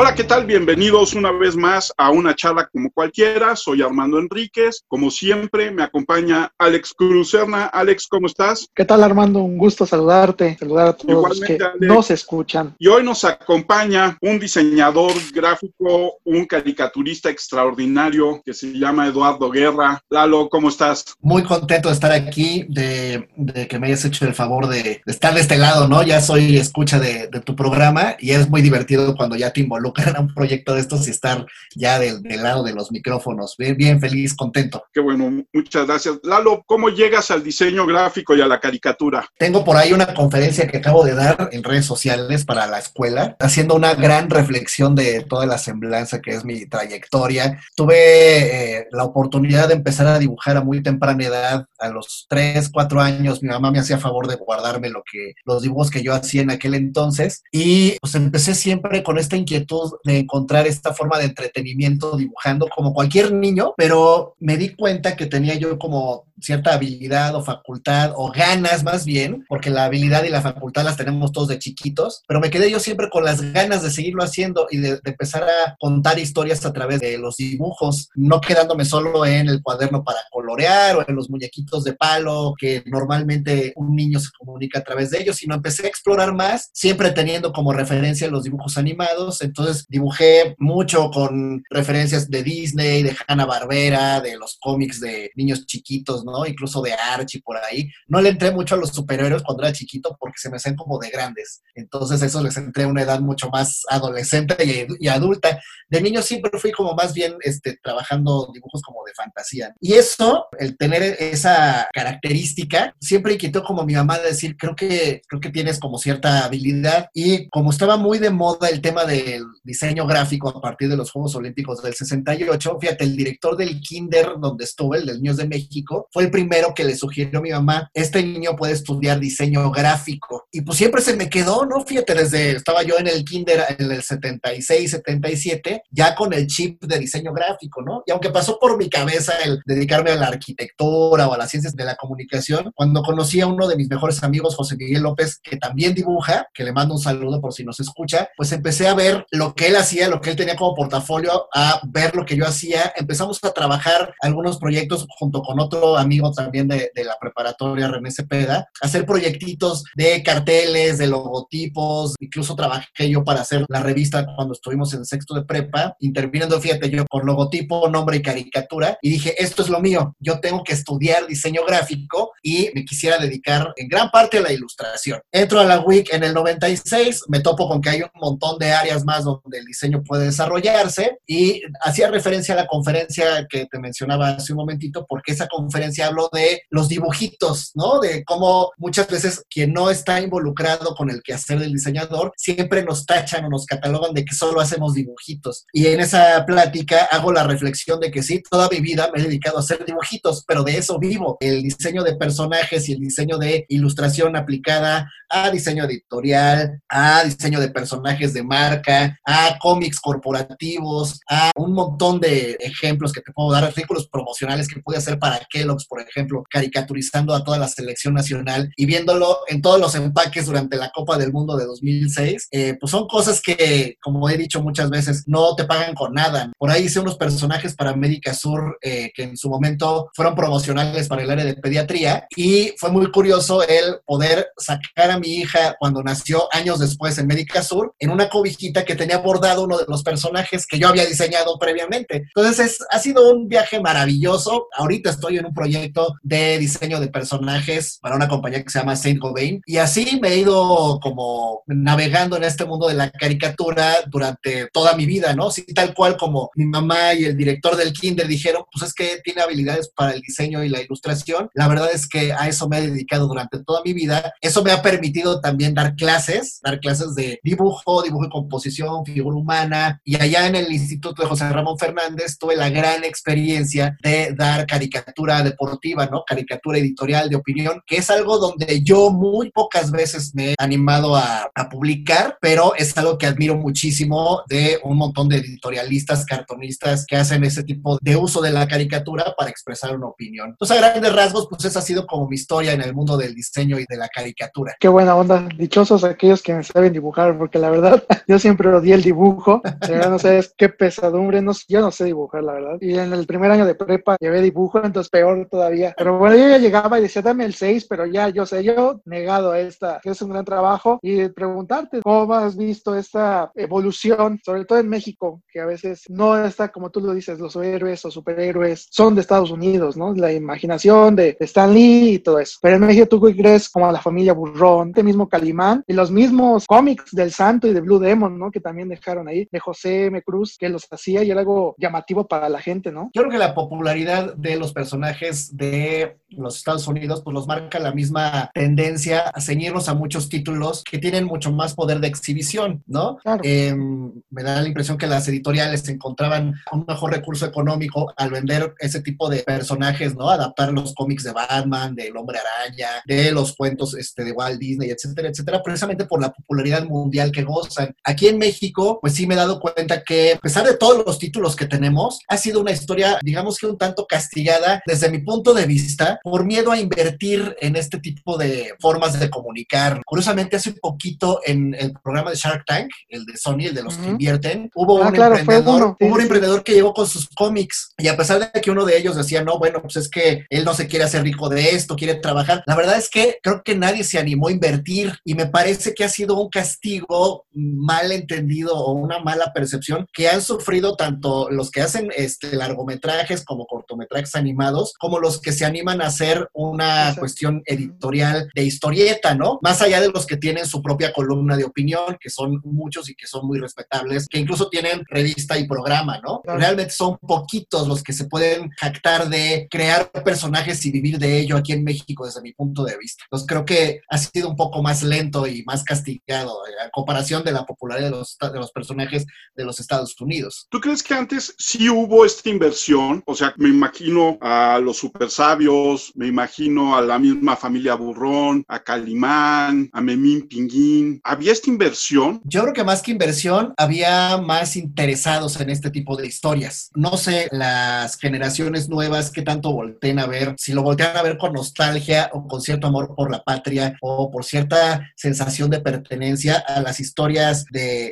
[0.00, 0.44] Hola, ¿qué tal?
[0.44, 3.54] Bienvenidos una vez más a una charla como cualquiera.
[3.54, 4.82] Soy Armando Enríquez.
[4.88, 7.66] Como siempre, me acompaña Alex Cruzerna.
[7.66, 8.68] Alex, ¿cómo estás?
[8.74, 9.38] ¿Qué tal, Armando?
[9.38, 12.74] Un gusto saludarte, saludar a todos los que nos escuchan.
[12.80, 20.02] Y hoy nos acompaña un diseñador gráfico, un caricaturista extraordinario que se llama Eduardo Guerra.
[20.10, 21.04] Lalo, ¿cómo estás?
[21.20, 23.28] Muy contento de estar aquí, de,
[23.68, 26.02] que me hayas hecho el favor de, estar de este lado, ¿no?
[26.02, 29.99] Ya soy escucha de, de tu programa y es muy divertido cuando ya te involucras
[30.08, 33.54] a un proyecto de estos y estar ya del, lado de los micrófonos.
[33.58, 34.84] Bien, bien feliz, contento.
[34.92, 36.18] Qué bueno, muchas gracias.
[36.22, 39.28] Lalo, ¿cómo llegas al diseño gráfico y a la caricatura?
[39.38, 43.36] Tengo por ahí una conferencia que acabo de dar en redes sociales para la escuela,
[43.38, 47.60] haciendo una gran reflexión de toda la semblanza que es mi trayectoria.
[47.76, 52.70] Tuve eh, la oportunidad de empezar a dibujar a muy temprana edad, a los 3,
[52.72, 53.42] 4 años.
[53.42, 56.50] Mi mamá me hacía favor de guardarme lo que, los dibujos que yo hacía en
[56.50, 57.42] aquel entonces.
[57.52, 62.92] Y pues empecé siempre con esta inquietud de encontrar esta forma de entretenimiento dibujando como
[62.92, 68.30] cualquier niño, pero me di cuenta que tenía yo como cierta habilidad o facultad o
[68.30, 72.40] ganas más bien, porque la habilidad y la facultad las tenemos todos de chiquitos, pero
[72.40, 76.18] me quedé yo siempre con las ganas de seguirlo haciendo y de, empezar a contar
[76.18, 81.04] historias a través de los dibujos, no quedándome solo en el cuaderno para colorear o
[81.06, 85.36] en los muñequitos de palo que normalmente un niño se comunica a través de ellos,
[85.36, 91.10] sino empecé a explorar más, siempre teniendo como referencia los dibujos animados, entonces dibujé mucho
[91.10, 96.92] con referencias de Disney, de Hanna Barbera, de los cómics de niños chiquitos, Incluso de
[96.92, 97.88] Archie por ahí.
[98.08, 100.98] No le entré mucho a los superhéroes cuando era chiquito porque se me hacen como
[100.98, 101.62] de grandes.
[101.74, 104.56] Entonces eso les entré a una edad mucho más adolescente
[104.98, 105.60] y, adulta.
[105.88, 109.74] De niño siempre fui como más bien este, trabajando dibujos como de fantasía.
[109.80, 115.40] Y eso, el tener esa característica, siempre inquietó como mi mamá decir, creo que, creo
[115.40, 117.08] que tienes como cierta habilidad.
[117.12, 121.12] Y como estaba muy de moda el tema del diseño gráfico a partir de los
[121.12, 125.46] Juegos Olímpicos del 68, fíjate, el director del kinder donde estuve, el del Niños de
[125.46, 129.70] México, fue el primero que le sugirió a mi mamá, este niño puede estudiar diseño
[129.70, 130.48] gráfico.
[130.50, 131.84] Y pues siempre se me quedó, ¿no?
[131.84, 136.82] Fíjate, desde, estaba yo en el kinder en el 76, 77, ya con el chip
[136.82, 138.02] de diseño gráfico, ¿no?
[138.06, 141.76] Y aunque pasó por mi cabeza el dedicarme a la arquitectura o a las ciencias
[141.76, 145.56] de la comunicación, cuando conocí a uno de mis mejores amigos, José Miguel López, que
[145.56, 149.26] también dibuja, que le mando un saludo por si nos escucha, pues empecé a ver
[149.30, 152.46] lo que él hacía, lo que él tenía como portafolio, a ver lo que yo
[152.46, 152.94] hacía.
[152.96, 158.70] Empezamos a trabajar algunos proyectos junto con otro amigo también de, la preparatoria René Cepeda,
[158.80, 164.94] hacer proyectitos de carteles, de logotipos, incluso trabajé yo para hacer la revista cuando estuvimos
[164.94, 169.62] en sexto de prepa, interviniendo, fíjate, yo con logotipo, nombre y caricatura, y dije, esto
[169.62, 174.10] es lo mío, yo tengo que estudiar diseño gráfico y me quisiera dedicar en gran
[174.10, 175.20] parte a la ilustración.
[175.30, 178.72] Entro a la WIC en el 96, me topo con que hay un montón de
[178.72, 183.78] áreas más donde el diseño puede desarrollarse y hacía referencia a la conferencia que te
[183.78, 188.00] mencionaba hace un momentito, porque esa conferencia hablo de los dibujitos, ¿no?
[188.00, 193.06] De cómo muchas veces quien no está involucrado con el quehacer del diseñador siempre nos
[193.06, 195.66] tachan o nos catalogan de que solo hacemos dibujitos.
[195.72, 199.24] Y en esa plática hago la reflexión de que sí, toda mi vida me he
[199.24, 201.36] dedicado a hacer dibujitos, pero de eso vivo.
[201.40, 207.60] El diseño de personajes y el diseño de ilustración aplicada a diseño editorial, a diseño
[207.60, 213.52] de personajes de marca, a cómics corporativos, a un montón de ejemplos que te puedo
[213.52, 218.14] dar, artículos promocionales que pude hacer para Kellogg's, por ejemplo, caricaturizando a toda la selección
[218.14, 222.76] nacional y viéndolo en todos los empaques durante la Copa del Mundo de 2006, eh,
[222.80, 226.50] pues son cosas que, como he dicho muchas veces, no te pagan con nada.
[226.58, 231.08] Por ahí hice unos personajes para América Sur eh, que en su momento fueron promocionales
[231.08, 235.76] para el área de pediatría y fue muy curioso el poder sacar a mi hija
[235.78, 239.84] cuando nació años después en América Sur en una cobijita que tenía bordado uno de
[239.86, 242.24] los personajes que yo había diseñado previamente.
[242.34, 244.66] Entonces ha sido un viaje maravilloso.
[244.76, 248.96] Ahorita estoy en un proyecto de diseño de personajes para una compañía que se llama
[248.96, 249.62] Saint Gobain.
[249.66, 254.96] Y así me he ido como navegando en este mundo de la caricatura durante toda
[254.96, 255.52] mi vida, ¿no?
[255.52, 259.20] Sí, tal cual como mi mamá y el director del kinder dijeron, pues es que
[259.22, 261.50] tiene habilidades para el diseño y la ilustración.
[261.54, 264.32] La verdad es que a eso me he dedicado durante toda mi vida.
[264.40, 269.36] Eso me ha permitido también dar clases, dar clases de dibujo, dibujo y composición, figura
[269.36, 270.00] humana.
[270.04, 274.66] Y allá en el Instituto de José Ramón Fernández tuve la gran experiencia de dar
[274.66, 276.24] caricatura de deportiva, ¿no?
[276.26, 281.16] Caricatura editorial de opinión, que es algo donde yo muy pocas veces me he animado
[281.16, 287.04] a, a publicar, pero es algo que admiro muchísimo de un montón de editorialistas, cartonistas
[287.06, 290.50] que hacen ese tipo de uso de la caricatura para expresar una opinión.
[290.50, 293.34] Entonces, a grandes rasgos, pues esa ha sido como mi historia en el mundo del
[293.34, 294.74] diseño y de la caricatura.
[294.78, 295.48] Qué buena onda.
[295.56, 299.60] Dichosos aquellos que saben dibujar, porque la verdad, yo siempre odié el dibujo.
[299.64, 301.42] La verdad, no sabes qué pesadumbre.
[301.42, 302.78] No, yo no sé dibujar, la verdad.
[302.80, 305.94] Y en el primer año de prepa llevé dibujo, entonces peor todavía.
[305.96, 309.00] Pero bueno, yo ya llegaba y decía, dame el 6, pero ya, yo sé, yo
[309.04, 310.98] negado a esta, que es un gran trabajo.
[311.02, 316.38] Y preguntarte, ¿cómo has visto esta evolución, sobre todo en México, que a veces no
[316.44, 320.14] está, como tú lo dices, los héroes o superhéroes son de Estados Unidos, ¿no?
[320.14, 322.58] La imaginación de Stan Lee y todo eso.
[322.60, 326.66] Pero en México tú crees como la familia Burrón, este mismo Calimán y los mismos
[326.66, 328.50] cómics del Santo y de Blue Demon, ¿no?
[328.50, 330.22] Que también dejaron ahí, de José M.
[330.22, 333.10] Cruz, que los hacía y era algo llamativo para la gente, ¿no?
[333.14, 337.78] Yo creo que la popularidad de los personajes de los Estados Unidos, pues los marca
[337.78, 342.82] la misma tendencia a ceñirnos a muchos títulos que tienen mucho más poder de exhibición,
[342.86, 343.18] ¿no?
[343.42, 348.74] Em, me da la impresión que las editoriales encontraban un mejor recurso económico al vender
[348.78, 350.28] ese tipo de personajes, ¿no?
[350.28, 354.90] Adaptar los cómics de Batman, del Hombre Araña, de los cuentos este, de Walt Disney,
[354.90, 357.94] etcétera, etcétera, precisamente por la popularidad mundial que gozan.
[358.04, 361.18] Aquí en México, pues sí me he dado cuenta que, a pesar de todos los
[361.18, 365.54] títulos que tenemos, ha sido una historia, digamos que un tanto castigada desde mi punto
[365.54, 370.00] de vista, por miedo a invertir en este tipo de formas de comunicar.
[370.04, 373.96] Curiosamente, hace poquito en el programa de Shark Tank, el de Sony, el de los
[373.96, 378.08] que invierten, hubo, ah, un, emprendedor, hubo un emprendedor que llegó con sus cómics y
[378.08, 380.74] a pesar de que uno de ellos decía, no, bueno, pues es que él no
[380.74, 384.04] se quiere hacer rico de esto, quiere trabajar, la verdad es que creo que nadie
[384.04, 388.92] se animó a invertir y me parece que ha sido un castigo mal entendido o
[388.92, 394.94] una mala percepción que han sufrido tanto los que hacen este, largometrajes como cortometrajes animados,
[394.98, 399.58] como los que se animan a hacer una cuestión editorial de historieta, ¿no?
[399.62, 403.14] Más allá de los que tienen su propia columna de opinión, que son muchos y
[403.14, 406.42] que son muy respetables, que incluso tienen revista y programa, ¿no?
[406.44, 411.56] Realmente son poquitos los que se pueden jactar de crear personajes y vivir de ello
[411.56, 413.24] aquí en México desde mi punto de vista.
[413.24, 417.44] Entonces creo que ha sido un poco más lento y más castigado eh, a comparación
[417.44, 420.66] de la popularidad de los, de los personajes de los Estados Unidos.
[420.70, 423.22] ¿Tú crees que antes sí hubo esta inversión?
[423.26, 428.64] O sea, me imagino a los super sabios, me imagino a la misma familia Burrón,
[428.68, 431.20] a Calimán, a Memín Pinguín.
[431.24, 432.40] ¿Había esta inversión?
[432.44, 436.90] Yo creo que más que inversión, había más interesados en este tipo de historias.
[436.94, 441.38] No sé, las generaciones nuevas que tanto volteen a ver, si lo voltean a ver
[441.38, 446.58] con nostalgia o con cierto amor por la patria o por cierta sensación de pertenencia
[446.58, 447.64] a las historias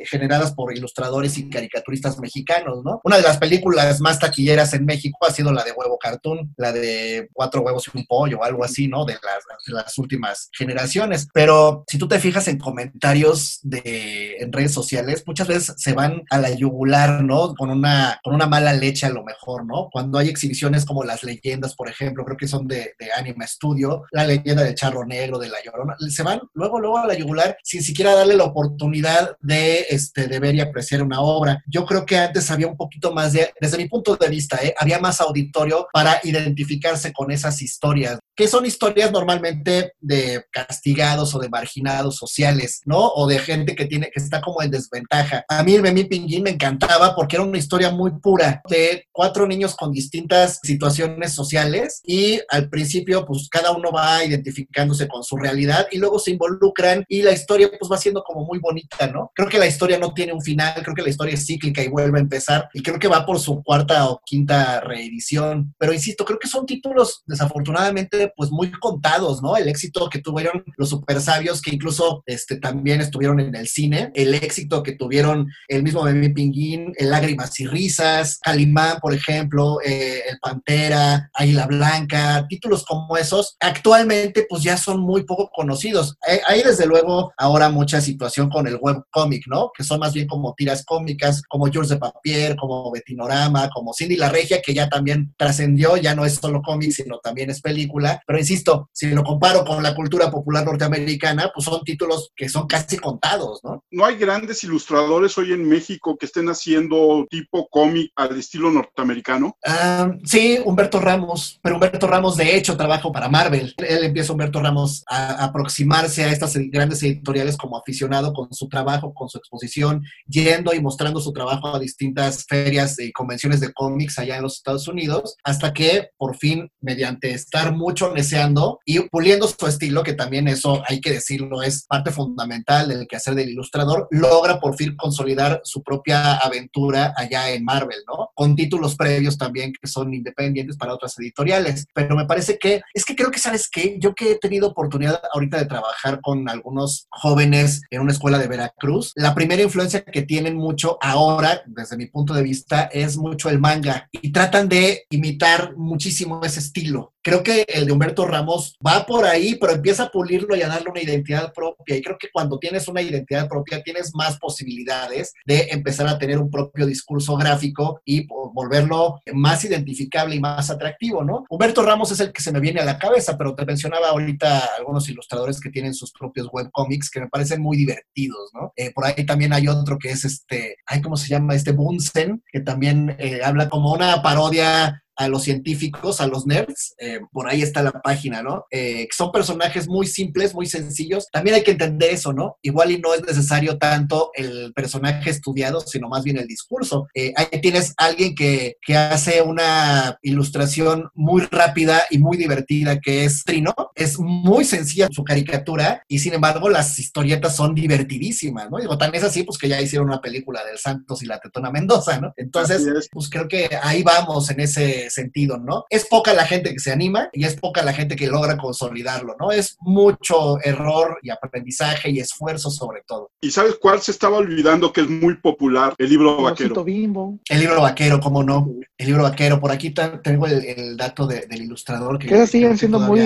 [0.05, 3.01] generadas por ilustradores y caricaturistas mexicanos, ¿no?
[3.03, 6.71] Una de las películas más taquilleras en México ha sido la de Huevo Cartoon, la
[6.71, 9.05] de Cuatro huevos y un pollo, algo así, ¿no?
[9.05, 11.27] De las, de las últimas generaciones.
[11.33, 16.23] Pero si tú te fijas en comentarios de, en redes sociales, muchas veces se van
[16.29, 17.53] a la yugular, ¿no?
[17.55, 19.89] Con una, con una mala leche a lo mejor, ¿no?
[19.91, 24.03] Cuando hay exhibiciones como las leyendas, por ejemplo, creo que son de, de Anima Studio,
[24.11, 27.57] la leyenda del charro negro, de la llorona, se van luego, luego a la yugular
[27.63, 31.63] sin siquiera darle la oportunidad de, este, de ver y apreciar una obra.
[31.67, 34.73] Yo creo que antes había un poquito más de, desde mi punto de vista, ¿eh?
[34.77, 41.35] había más auditorio para identificarse con esas historias historias, que son historias normalmente de castigados
[41.35, 43.09] o de marginados sociales, ¿no?
[43.09, 45.43] O de gente que tiene que está como en desventaja.
[45.49, 49.75] A mí Memi Pinguín me encantaba porque era una historia muy pura de cuatro niños
[49.75, 55.87] con distintas situaciones sociales y al principio pues cada uno va identificándose con su realidad
[55.91, 59.33] y luego se involucran y la historia pues va siendo como muy bonita, ¿no?
[59.35, 61.89] Creo que la historia no tiene un final, creo que la historia es cíclica y
[61.89, 66.23] vuelve a empezar y creo que va por su cuarta o quinta reedición, pero insisto,
[66.23, 69.57] creo que son títulos desafortunadamente pues muy contados, ¿no?
[69.57, 74.11] El éxito que tuvieron los super sabios, que incluso este, también estuvieron en el cine,
[74.13, 79.79] el éxito que tuvieron el mismo Bebé Pinguín, el Lágrimas y Risas, Calimán, por ejemplo,
[79.85, 86.17] eh, El Pantera, Águila Blanca, títulos como esos, actualmente pues ya son muy poco conocidos.
[86.27, 89.71] Eh, hay, desde luego ahora mucha situación con el webcomic, ¿no?
[89.75, 94.15] Que son más bien como tiras cómicas, como George de Papier, como Betinorama, como Cindy
[94.15, 98.18] la Regia, que ya también trascendió, ya no es solo cómic, sino también es película
[98.25, 102.67] pero insisto, si lo comparo con la cultura popular norteamericana, pues son títulos que son
[102.67, 103.83] casi contados, ¿no?
[103.91, 109.57] No hay grandes ilustradores hoy en México que estén haciendo tipo cómic al estilo norteamericano.
[109.65, 113.73] Ah, sí, Humberto Ramos, pero Humberto Ramos de hecho trabaja para Marvel.
[113.77, 119.13] Él empieza Humberto Ramos a aproximarse a estas grandes editoriales como aficionado con su trabajo,
[119.13, 124.19] con su exposición, yendo y mostrando su trabajo a distintas ferias y convenciones de cómics
[124.19, 129.47] allá en los Estados Unidos, hasta que por fin, mediante estar mucho deseando y puliendo
[129.47, 134.07] su estilo, que también eso hay que decirlo, es parte fundamental del quehacer del ilustrador,
[134.11, 138.29] logra por fin consolidar su propia aventura allá en Marvel, ¿no?
[138.33, 141.85] Con títulos previos también que son independientes para otras editoriales.
[141.93, 143.97] Pero me parece que, es que creo que, ¿sabes qué?
[143.99, 148.47] Yo que he tenido oportunidad ahorita de trabajar con algunos jóvenes en una escuela de
[148.47, 153.49] Veracruz, la primera influencia que tienen mucho ahora, desde mi punto de vista, es mucho
[153.49, 157.13] el manga y tratan de imitar muchísimo ese estilo.
[157.21, 160.67] Creo que el de Humberto Ramos va por ahí, pero empieza a pulirlo y a
[160.67, 161.95] darle una identidad propia.
[161.95, 166.37] Y creo que cuando tienes una identidad propia, tienes más posibilidades de empezar a tener
[166.37, 171.45] un propio discurso gráfico y volverlo más identificable y más atractivo, ¿no?
[171.49, 174.75] Humberto Ramos es el que se me viene a la cabeza, pero te mencionaba ahorita
[174.77, 178.71] algunos ilustradores que tienen sus propios webcomics que me parecen muy divertidos, ¿no?
[178.75, 181.55] Eh, por ahí también hay otro que es este, ¿cómo se llama?
[181.55, 186.95] Este Bunsen, que también eh, habla como una parodia a los científicos, a los nerds,
[186.97, 188.65] eh, por ahí está la página, ¿no?
[188.71, 191.27] Eh, son personajes muy simples, muy sencillos.
[191.29, 192.55] También hay que entender eso, ¿no?
[192.61, 197.07] Igual y no es necesario tanto el personaje estudiado, sino más bien el discurso.
[197.13, 203.25] Eh, ahí tienes alguien que, que, hace una ilustración muy rápida y muy divertida, que
[203.25, 203.75] es Trino.
[203.95, 208.79] Es muy sencilla su caricatura y sin embargo las historietas son divertidísimas, ¿no?
[208.79, 211.71] Digo, tan es así, pues que ya hicieron una película del Santos y la Tetona
[211.71, 212.31] Mendoza, ¿no?
[212.37, 215.85] Entonces, pues creo que ahí vamos en ese sentido, ¿no?
[215.89, 219.35] Es poca la gente que se anima y es poca la gente que logra consolidarlo,
[219.39, 219.51] ¿no?
[219.51, 223.31] Es mucho error y aprendizaje y esfuerzo sobre todo.
[223.41, 225.93] ¿Y sabes cuál se estaba olvidando que es muy popular?
[225.97, 226.83] El libro vaquero.
[226.83, 227.39] Bimbo.
[227.49, 228.69] El libro vaquero, ¿cómo no?
[228.97, 229.59] El libro vaquero.
[229.59, 232.19] Por aquí tengo el, dato del ilustrador.
[232.19, 233.19] Que, que siguen siendo muy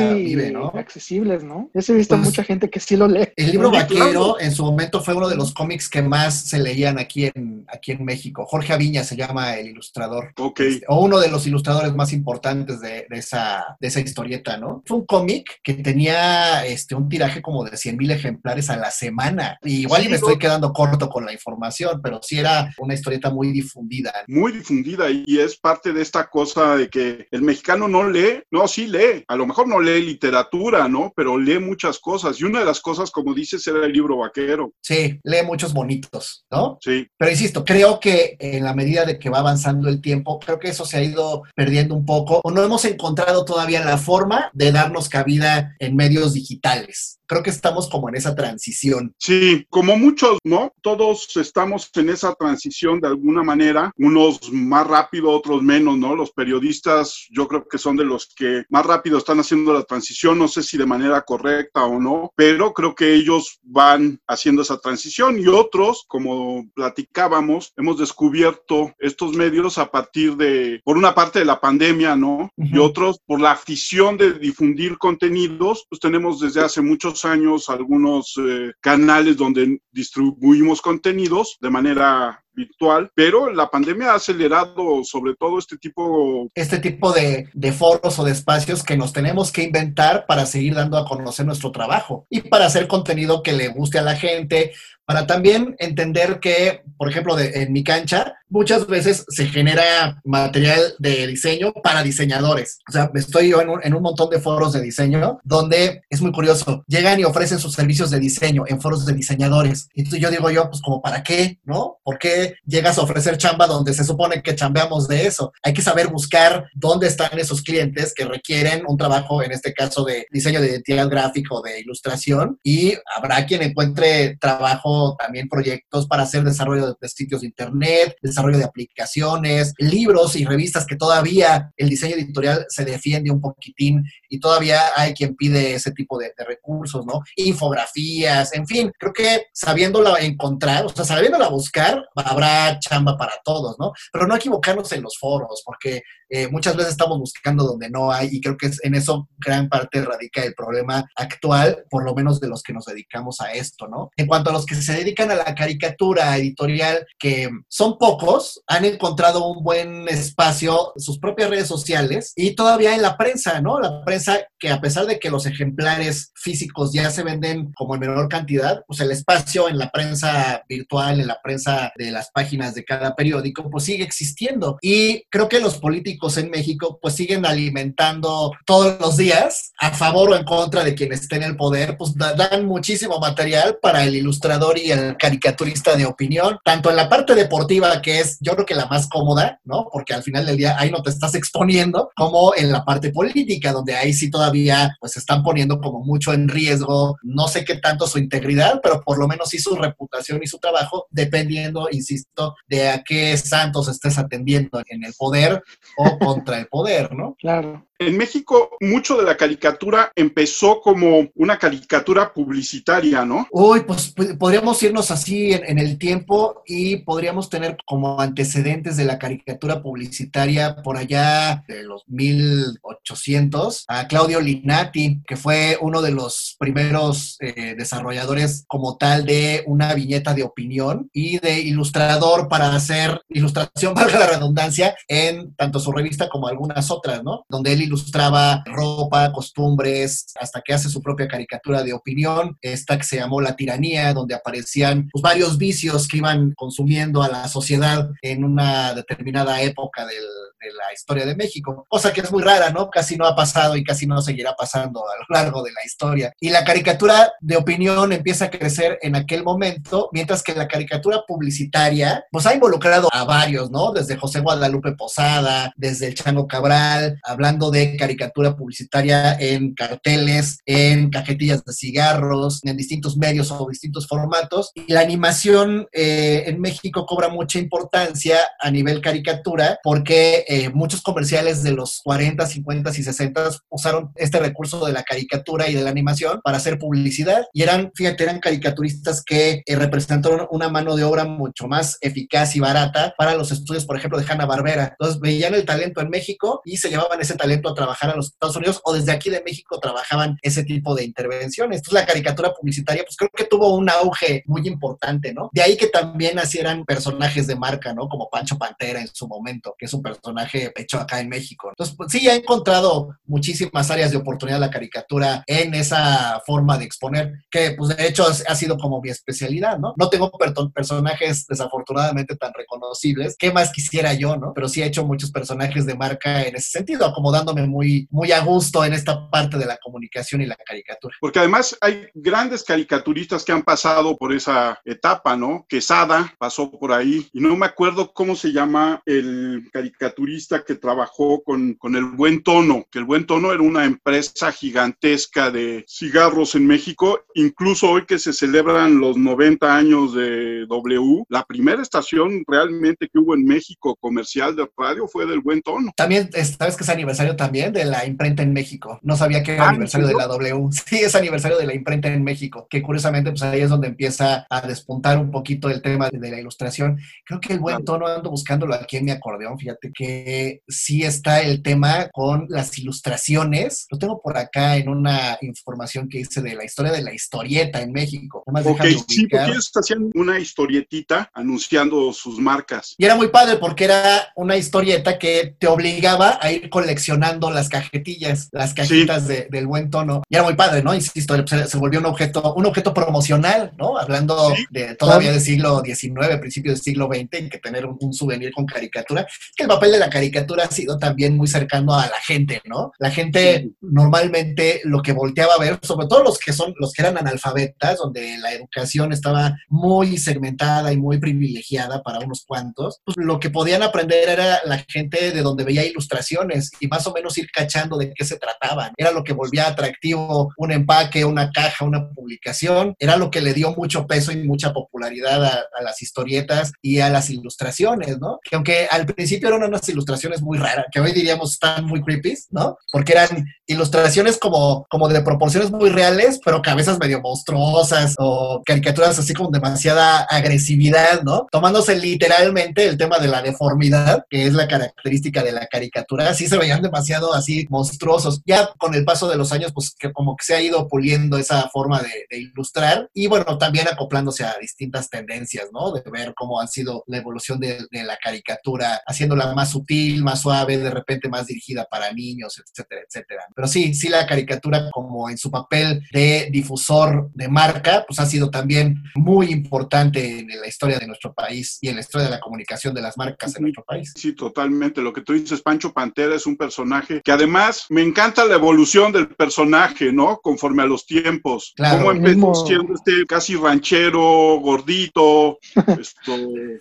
[0.73, 1.69] accesibles, ¿no?
[1.73, 3.29] Yo he visto pues, mucha gente que sí lo lee.
[3.35, 6.99] El libro vaquero en su momento fue uno de los cómics que más se leían
[6.99, 8.45] aquí en, aquí en México.
[8.45, 10.33] Jorge Aviña se llama el ilustrador.
[10.37, 10.59] Ok.
[10.59, 14.83] Este, o uno de los ilustradores más importantes de, esa, de esa historieta, ¿no?
[14.85, 18.91] Fue un cómic que tenía este, un tiraje como de 100 mil ejemplares a la
[18.91, 19.57] semana.
[19.63, 23.51] igual y me estoy quedando corto con la información, pero sí era una historieta muy
[23.51, 24.13] difundida.
[24.27, 28.67] Muy difundida y es parte de esta cosa de que el mexicano no lee, no,
[28.67, 31.13] sí lee, a lo mejor no lee literatura, ¿no?
[31.15, 34.73] Pero lee muchas cosas y una de las cosas, como dices, era el libro vaquero.
[34.81, 36.77] Sí, lee muchos bonitos, ¿no?
[36.81, 37.07] Sí.
[37.17, 40.69] Pero insisto, creo que en la medida de que va avanzando el tiempo, creo que
[40.69, 44.71] eso se ha ido perdiendo un poco o no hemos encontrado todavía la forma de
[44.71, 49.15] darnos cabida en medios digitales creo que estamos como en esa transición.
[49.17, 50.71] Sí, como muchos, ¿no?
[50.81, 56.15] Todos estamos en esa transición de alguna manera, unos más rápido, otros menos, ¿no?
[56.15, 60.37] Los periodistas yo creo que son de los que más rápido están haciendo la transición,
[60.37, 64.77] no sé si de manera correcta o no, pero creo que ellos van haciendo esa
[64.77, 71.39] transición y otros, como platicábamos, hemos descubierto estos medios a partir de, por una parte
[71.39, 72.51] de la pandemia, ¿no?
[72.57, 78.33] Y otros por la afición de difundir contenidos, pues tenemos desde hace muchos años algunos
[78.37, 85.59] eh, canales donde distribuimos contenidos de manera virtual, pero la pandemia ha acelerado sobre todo
[85.59, 86.47] este tipo...
[86.53, 90.75] Este tipo de, de, foros o de espacios que nos tenemos que inventar para seguir
[90.75, 94.71] dando a conocer nuestro trabajo y para hacer contenido que le guste a la gente,
[95.05, 100.93] para también entender que, por ejemplo, de, en mi cancha, muchas veces se genera material
[100.99, 102.79] de diseño para diseñadores.
[102.87, 106.21] O sea, estoy yo en un, en un, montón de foros de diseño donde es
[106.21, 106.83] muy curioso.
[106.87, 109.89] Llegan y ofrecen sus servicios de diseño en foros de diseñadores.
[109.93, 111.97] Y yo digo yo, pues como para qué, ¿no?
[112.03, 115.51] ¿Por qué llegas a ofrecer chamba donde se supone que chambeamos de eso?
[115.63, 120.03] Hay que saber buscar dónde están esos clientes que requieren un trabajo, en este caso
[120.03, 122.59] de diseño de identidad gráfica o de ilustración.
[122.63, 128.57] Y habrá quien encuentre trabajo también proyectos para hacer desarrollo de sitios de internet, desarrollo
[128.57, 134.39] de aplicaciones, libros y revistas que todavía el diseño editorial se defiende un poquitín y
[134.39, 137.21] todavía hay quien pide ese tipo de, recursos, ¿no?
[137.35, 143.77] Infografías, en fin, creo que sabiéndola encontrar, o sea, sabiéndola buscar, habrá chamba para todos,
[143.79, 143.93] ¿no?
[144.11, 146.03] Pero no equivocarnos en los foros, porque
[146.35, 149.69] eh, muchas veces estamos buscando donde no hay y creo que es, en eso gran
[149.69, 153.87] parte radica el problema actual, por lo menos de los que nos dedicamos a esto,
[153.87, 154.09] ¿no?
[154.17, 158.83] En cuanto a los que se dedican a la caricatura editorial, que son pocos, han
[158.83, 163.79] encontrado un buen espacio, sus propias redes sociales y todavía en la prensa, ¿no?
[163.79, 167.99] La prensa que a pesar de que los ejemplares físicos ya se venden como en
[167.99, 172.73] menor cantidad, pues el espacio en la prensa virtual, en la prensa de las páginas
[172.73, 174.79] de cada periódico, pues sigue existiendo.
[174.81, 180.31] Y creo que los políticos en México pues siguen alimentando todos los días a favor
[180.31, 184.15] o en contra de quien esté en el poder, pues dan muchísimo material para el
[184.15, 188.65] ilustrador y el caricaturista de opinión, tanto en la parte deportiva, que es yo creo
[188.65, 189.87] que la más cómoda, ¿no?
[189.91, 193.71] Porque al final del día ahí no te estás exponiendo, como en la parte política,
[193.71, 198.07] donde ahí sí todavía pues están poniendo como mucho en riesgo, no sé qué tanto
[198.07, 202.89] su integridad, pero por lo menos sí su reputación y su trabajo, dependiendo, insisto, de
[202.89, 205.61] a qué santos estés atendiendo en el poder
[205.97, 207.35] o contra el poder, ¿no?
[207.39, 207.85] Claro.
[208.07, 213.47] En México, mucho de la caricatura empezó como una caricatura publicitaria, ¿no?
[213.51, 219.17] Uy, pues podríamos irnos así en, el tiempo y podríamos tener como antecedentes de la
[219.17, 226.55] caricatura publicitaria por allá de los 1800 a Claudio Linati, que fue uno de los
[226.59, 233.21] primeros eh, desarrolladores como tal de una viñeta de opinión y de ilustrador para hacer
[233.29, 237.45] ilustración, valga la redundancia, en tanto su revista como algunas otras, ¿no?
[237.47, 243.03] Donde él ilustraba ropa, costumbres, hasta que hace su propia caricatura de opinión, esta que
[243.03, 248.09] se llamó La Tiranía, donde aparecían pues, varios vicios que iban consumiendo a la sociedad
[248.21, 250.23] en una determinada época del,
[250.63, 252.89] de la historia de México, cosa que es muy rara, ¿no?
[252.89, 256.33] Casi no ha pasado y casi no seguirá pasando a lo largo de la historia.
[256.39, 261.23] Y la caricatura de opinión empieza a crecer en aquel momento, mientras que la caricatura
[261.27, 263.91] publicitaria, pues ha involucrado a varios, ¿no?
[263.91, 271.09] Desde José Guadalupe Posada, desde el Chango Cabral, hablando de caricatura publicitaria en carteles, en
[271.09, 274.71] cajetillas de cigarros, en distintos medios o distintos formatos.
[274.75, 281.01] Y la animación eh, en México cobra mucha importancia a nivel caricatura porque eh, muchos
[281.01, 285.81] comerciales de los 40, 50 y 60 usaron este recurso de la caricatura y de
[285.81, 290.95] la animación para hacer publicidad y eran, fíjate, eran caricaturistas que eh, representaron una mano
[290.95, 294.89] de obra mucho más eficaz y barata para los estudios, por ejemplo, de Hanna Barbera.
[294.91, 298.27] Entonces veían el talento en México y se llevaban ese talento a trabajar a los
[298.27, 301.77] Estados Unidos o desde aquí de México trabajaban ese tipo de intervenciones.
[301.77, 305.49] Entonces la caricatura publicitaria, pues creo que tuvo un auge muy importante, ¿no?
[305.53, 308.07] De ahí que también nacieran personajes de marca, ¿no?
[308.07, 311.69] Como Pancho Pantera en su momento, que es un personaje hecho acá en México.
[311.69, 316.85] Entonces, pues, sí, ha encontrado muchísimas áreas de oportunidad la caricatura en esa forma de
[316.85, 319.93] exponer, que pues de hecho ha sido como mi especialidad, ¿no?
[319.97, 320.31] No tengo
[320.73, 324.53] personajes desafortunadamente tan reconocibles, ¿qué más quisiera yo, no?
[324.53, 327.13] Pero sí he hecho muchos personajes de marca en ese sentido,
[327.53, 331.15] acomodándome muy, muy a gusto en esta parte de la comunicación y la caricatura.
[331.19, 335.65] Porque además hay grandes caricaturistas que han pasado por esa etapa, ¿no?
[335.67, 341.43] Quesada pasó por ahí y no me acuerdo cómo se llama el caricaturista que trabajó
[341.43, 346.55] con, con El Buen Tono, que El Buen Tono era una empresa gigantesca de cigarros
[346.55, 347.21] en México.
[347.35, 353.19] Incluso hoy que se celebran los 90 años de W, la primera estación realmente que
[353.19, 355.91] hubo en México comercial de radio fue del Buen Tono.
[355.95, 358.99] También, ¿sabes que es aniversario también de la imprenta en México?
[359.01, 360.69] No sabía que era ah, aniversario de la W.
[360.85, 364.45] Sí, es aniversario de la imprenta en México, que curiosamente pues ahí es donde empieza
[364.49, 366.99] a despuntar un poquito el tema de la ilustración.
[367.25, 371.41] Creo que el Buen Tono ando buscándolo aquí en mi acordeón, fíjate que sí está
[371.41, 373.87] el tema con las ilustraciones.
[373.89, 377.81] Lo tengo por acá en una información que hice de la historia de la historieta
[377.81, 378.43] en México.
[378.45, 382.95] ok, sí, porque ellos hacían una historietita anunciando sus marcas.
[382.97, 387.69] Y era muy padre porque era una historieta que te obligaba a ir coleccionando las
[387.69, 390.23] cajetillas, las cajitas del buen tono.
[390.29, 390.93] Y era muy padre, ¿no?
[390.93, 393.97] Insisto, se, volvió un objeto, un objeto promocional, ¿no?
[393.97, 398.13] Hablando de todavía del siglo XIX, principio del siglo XX, en que tener un, un
[398.13, 402.07] souvenir con caricatura, que el papel de la caricatura ha sido también muy cercano a
[402.07, 402.91] la gente, ¿no?
[402.99, 407.01] La gente normalmente lo que volteaba a ver, sobre todo los que son, los que
[407.01, 413.17] eran analfabetas, donde la educación estaba muy segmentada y muy privilegiada para unos cuantos, pues
[413.17, 417.22] lo que podían aprender era la gente de donde veía ilustraciones y más o menos
[417.23, 418.91] menos ir cachando de qué se trataban.
[418.97, 422.95] Era lo que volvía atractivo un empaque, una caja, una publicación.
[422.99, 426.99] Era lo que le dio mucho peso y mucha popularidad a, a las historietas y
[426.99, 428.39] a las ilustraciones, ¿no?
[428.43, 432.33] Que aunque al principio eran unas ilustraciones muy raras, que hoy diríamos están muy creepy,
[432.51, 432.77] ¿no?
[432.91, 439.17] Porque eran ilustraciones como, como de proporciones muy reales, pero cabezas medio monstruosas o caricaturas
[439.17, 441.47] así como demasiada agresividad, ¿no?
[441.51, 446.47] Tomándose literalmente el tema de la deformidad, que es la característica de la caricatura, así
[446.47, 448.41] se veían demasiado así monstruosos.
[448.45, 451.37] Ya con el paso de los años, pues que como que se ha ido puliendo
[451.37, 455.91] esa forma de, de ilustrar y bueno, también acoplándose a distintas tendencias, ¿no?
[455.91, 460.41] De ver cómo han sido la evolución de, de la caricatura, haciéndola más sutil, más
[460.41, 463.43] suave, de repente más dirigida para niños, etcétera, etcétera.
[463.55, 468.25] Pero sí, sí la caricatura como en su papel de difusor de marca, pues ha
[468.25, 472.31] sido también muy importante en la historia de nuestro país y en la historia de
[472.31, 474.13] la comunicación de las marcas en nuestro país.
[474.15, 475.01] Sí, totalmente.
[475.01, 479.11] Lo que tú dices, Pancho Pantera es un personaje que además me encanta la evolución
[479.11, 480.39] del personaje, ¿no?
[480.41, 481.73] Conforme a los tiempos.
[481.75, 481.99] Claro.
[481.99, 485.59] Cómo empezó mismo- siendo este casi ranchero, gordito,
[485.99, 486.33] esto,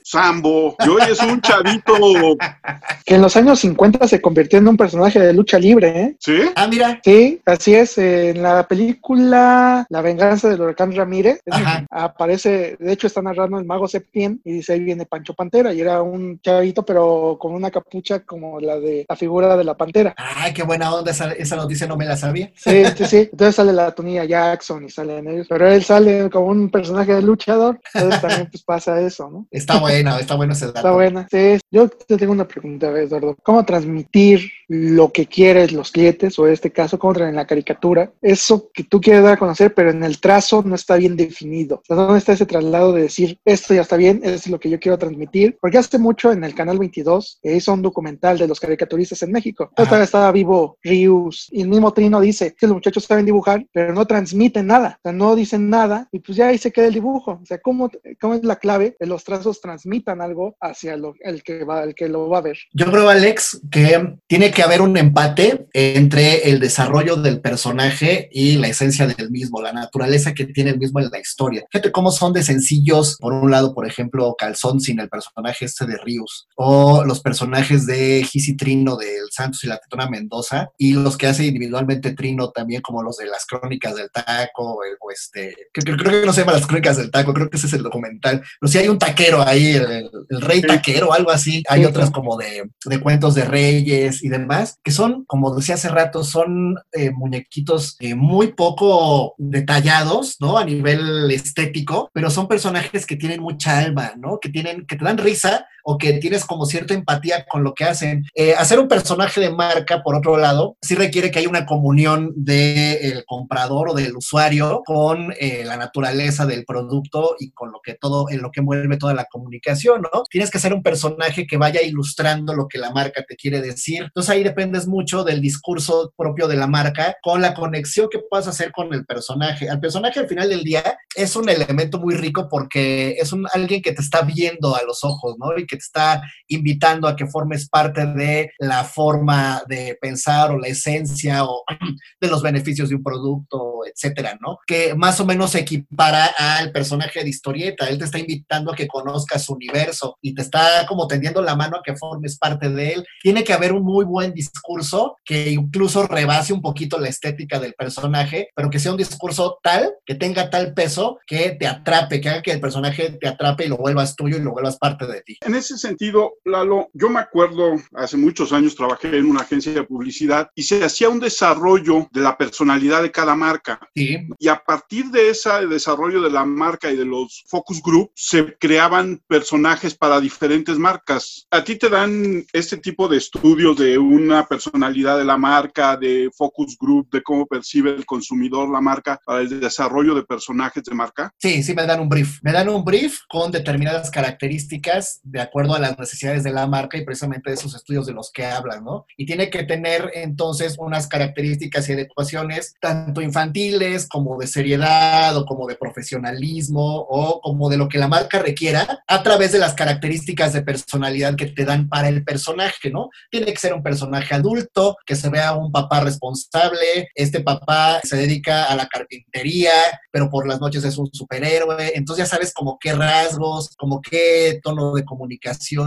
[0.03, 1.93] sambo, y hoy es un chavito,
[3.05, 6.17] Que en los años 50 se convirtió en un personaje de lucha libre, ¿eh?
[6.21, 6.37] ¿sí?
[6.55, 7.99] Ah, mira, Sí, así es.
[7.99, 11.85] En la película La venganza del huracán Ramírez Ajá.
[11.91, 15.81] aparece, de hecho está narrando el mago Septién y dice ahí viene Pancho Pantera y
[15.81, 20.12] era un chavito pero con una capucha como la de la figura de la pantera.
[20.17, 22.53] Ay, qué buena onda, esa, esa noticia no me la sabía.
[22.57, 23.17] Sí, sí, sí.
[23.31, 27.23] Entonces sale la Tonilla Jackson y salen ellos, pero él sale como un personaje de
[27.23, 29.47] luchador, entonces también pues pasa eso, ¿no?
[29.51, 30.79] Está buena, está bueno ese dato.
[30.79, 31.29] Está buena.
[31.31, 33.37] Sí, yo te tengo una pregunta, Eduardo.
[33.43, 38.11] ¿Cómo transmitir lo que quieres los clientes, o en este caso, cómo traen la caricatura?
[38.21, 41.77] Eso que tú quieres dar a conocer, pero en el trazo no está bien definido.
[41.77, 44.61] O sea, ¿dónde está ese traslado de decir, esto ya está bien, esto es lo
[44.61, 45.59] que yo quiero transmitir?
[45.61, 49.33] Porque hace mucho en el Canal 22 eh, hizo un documental de los caricaturistas en
[49.33, 49.71] México.
[49.77, 49.85] Ajá.
[49.93, 53.93] Estaba, estaba vivo Rius y el mismo Trino dice que los muchachos saben dibujar, pero
[53.93, 54.99] no transmiten nada.
[54.99, 57.41] O sea, no dicen nada y pues ya ahí se queda el dibujo.
[57.43, 61.65] O sea, ¿cómo, cómo es la clave que los trazos transmitan algo hacia el, que
[61.65, 62.57] va, el que lo va a ver?
[62.73, 68.57] Yo creo, Alex, que tiene que haber un empate entre el desarrollo del personaje y
[68.57, 71.65] la esencia del mismo, la naturaleza que tiene el mismo en la historia.
[71.71, 75.85] Fíjate cómo son de sencillos, por un lado, por ejemplo, Calzón sin el personaje este
[75.85, 80.71] de Rius, o los personajes de Gis y Trino del Santos y la Tetona Mendoza,
[80.79, 84.81] y los que hace individualmente Trino también, como los de las crónicas del taco, o,
[85.01, 87.67] o este, que- creo que no se llama las crónicas del taco, creo que ese
[87.67, 91.85] es el documental, pero sí hay un taquero ahí, el, rey taquero, algo así, hay
[91.85, 96.25] otras como de, de cuentos de reyes y demás, que son, como decía hace rato,
[96.25, 100.59] son eh, muñequitos eh, muy poco detallados, ¿no?
[100.59, 104.39] A nivel estético, pero son personajes que tienen mucha alma, ¿no?
[104.41, 107.85] Que tienen, que te dan risa o que tienes como cierta empatía con lo que
[107.85, 108.25] hacen.
[108.35, 112.33] Eh, hacer un personaje de marca, por otro lado, sí requiere que haya una comunión
[112.37, 117.95] del comprador o del usuario con eh, la naturaleza del producto y con lo que
[117.95, 120.23] todo, en lo que envuelve toda la comunicación, ¿no?
[120.31, 124.05] Tienes que ser un personaje que vaya ilustrando lo que la marca te quiere decir.
[124.05, 128.49] Entonces ahí dependes mucho del discurso propio de la marca con la conexión que puedas
[128.49, 129.69] hacer con el personaje.
[129.69, 133.83] Al personaje al final del día es un elemento muy rico porque es un alguien
[133.83, 135.57] que te está viendo a los ojos, ¿no?
[135.59, 140.59] Y que te está invitando a que formes parte de la forma de pensar o
[140.59, 141.65] la esencia o
[142.21, 144.59] de los beneficios de un producto, etcétera, ¿no?
[144.67, 147.89] Que más o menos se equipara al personaje de historieta.
[147.89, 151.57] Él te está invitando a que conozcas su universo y te está como tendiendo la
[151.57, 153.07] mano a que formes parte de él.
[153.23, 157.75] Tiene que haber un muy buen discurso que incluso rebase un poquito la estética del
[157.75, 162.29] personaje, pero que sea un discurso tal, que tenga tal peso, que te atrape, que
[162.29, 165.23] haga que el personaje te atrape y lo vuelvas tuyo y lo vuelvas parte de
[165.23, 165.39] ti.
[165.41, 169.85] En ese sentido, Lalo, yo me acuerdo, hace muchos años trabajé en una agencia de
[169.85, 173.81] publicidad y se hacía un desarrollo de la personalidad de cada marca.
[173.95, 178.11] Sí, Y a partir de ese desarrollo de la marca y de los focus group,
[178.15, 181.47] se creaban personajes para diferentes marcas.
[181.51, 186.31] A ti te dan este tipo de estudios de una personalidad de la marca, de
[186.37, 190.95] focus group, de cómo percibe el consumidor la marca para el desarrollo de personajes de
[190.95, 191.33] marca.
[191.39, 192.39] Sí, sí me dan un brief.
[192.43, 196.97] Me dan un brief con determinadas características de acuerdo a las necesidades de la marca
[196.97, 199.05] y precisamente de esos estudios de los que hablan, ¿no?
[199.19, 205.45] Y tiene que tener entonces unas características y adecuaciones tanto infantiles, como de seriedad o
[205.45, 209.75] como de profesionalismo o como de lo que la marca requiera a través de las
[209.75, 213.11] características de personalidad que te dan para el personaje, ¿no?
[213.31, 218.17] Tiene que ser un personaje adulto, que se vea un papá responsable, este papá se
[218.17, 219.73] dedica a la carpintería,
[220.11, 224.59] pero por las noches es un superhéroe, entonces ya sabes como qué rasgos, como qué
[224.63, 225.42] tono de comunicación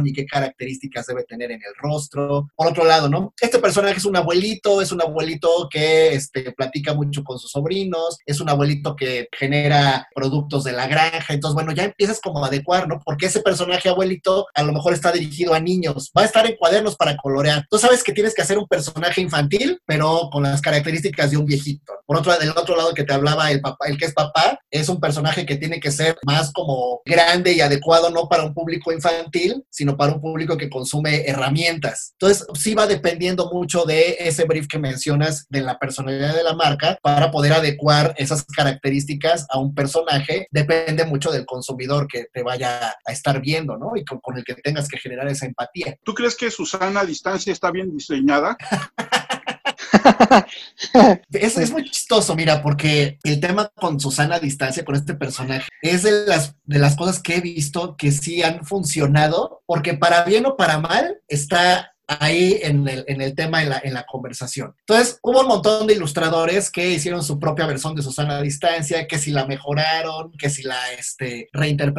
[0.06, 2.48] y qué características debe tener en el rostro.
[2.56, 3.34] Por otro lado, ¿no?
[3.40, 8.18] Este personaje es un abuelito, es un abuelito que este, platica mucho con sus sobrinos,
[8.26, 12.48] es un abuelito que genera productos de la granja, entonces bueno, ya empiezas como a
[12.48, 13.00] adecuar, ¿no?
[13.04, 16.56] Porque ese personaje abuelito a lo mejor está dirigido a niños, va a estar en
[16.58, 17.66] cuadernos para colorear.
[17.70, 21.46] Tú sabes que tienes que hacer un personaje infantil, pero con las características de un
[21.46, 21.94] viejito.
[22.06, 24.90] Por otro, del otro lado que te hablaba el papá, el que es papá, es
[24.90, 28.92] un personaje que tiene que ser más como grande y adecuado no para un público
[28.92, 32.14] infantil, sino para un público que consume herramientas.
[32.14, 36.54] Entonces, sí va dependiendo mucho de ese brief que mencionas de la personalidad de la
[36.54, 40.48] marca para poder adecuar esas características a un personaje.
[40.52, 43.96] Depende mucho del consumidor que te vaya a estar viendo, ¿no?
[43.96, 45.98] Y con, con el que tengas que generar esa empatía.
[46.04, 48.58] ¿Tú crees que Susana a distancia está bien diseñada?
[51.32, 56.04] es, muy chistoso, mira, porque el tema con Susana a distancia, con este personaje, es
[56.04, 60.46] de las, de las cosas que he visto que sí han funcionado, porque para bien
[60.46, 64.76] o para mal está ahí en el, en el tema, en la, en la conversación.
[64.82, 69.08] Entonces, hubo un montón de ilustradores que hicieron su propia versión de Susana a distancia,
[69.08, 71.50] que si la mejoraron, que si la este,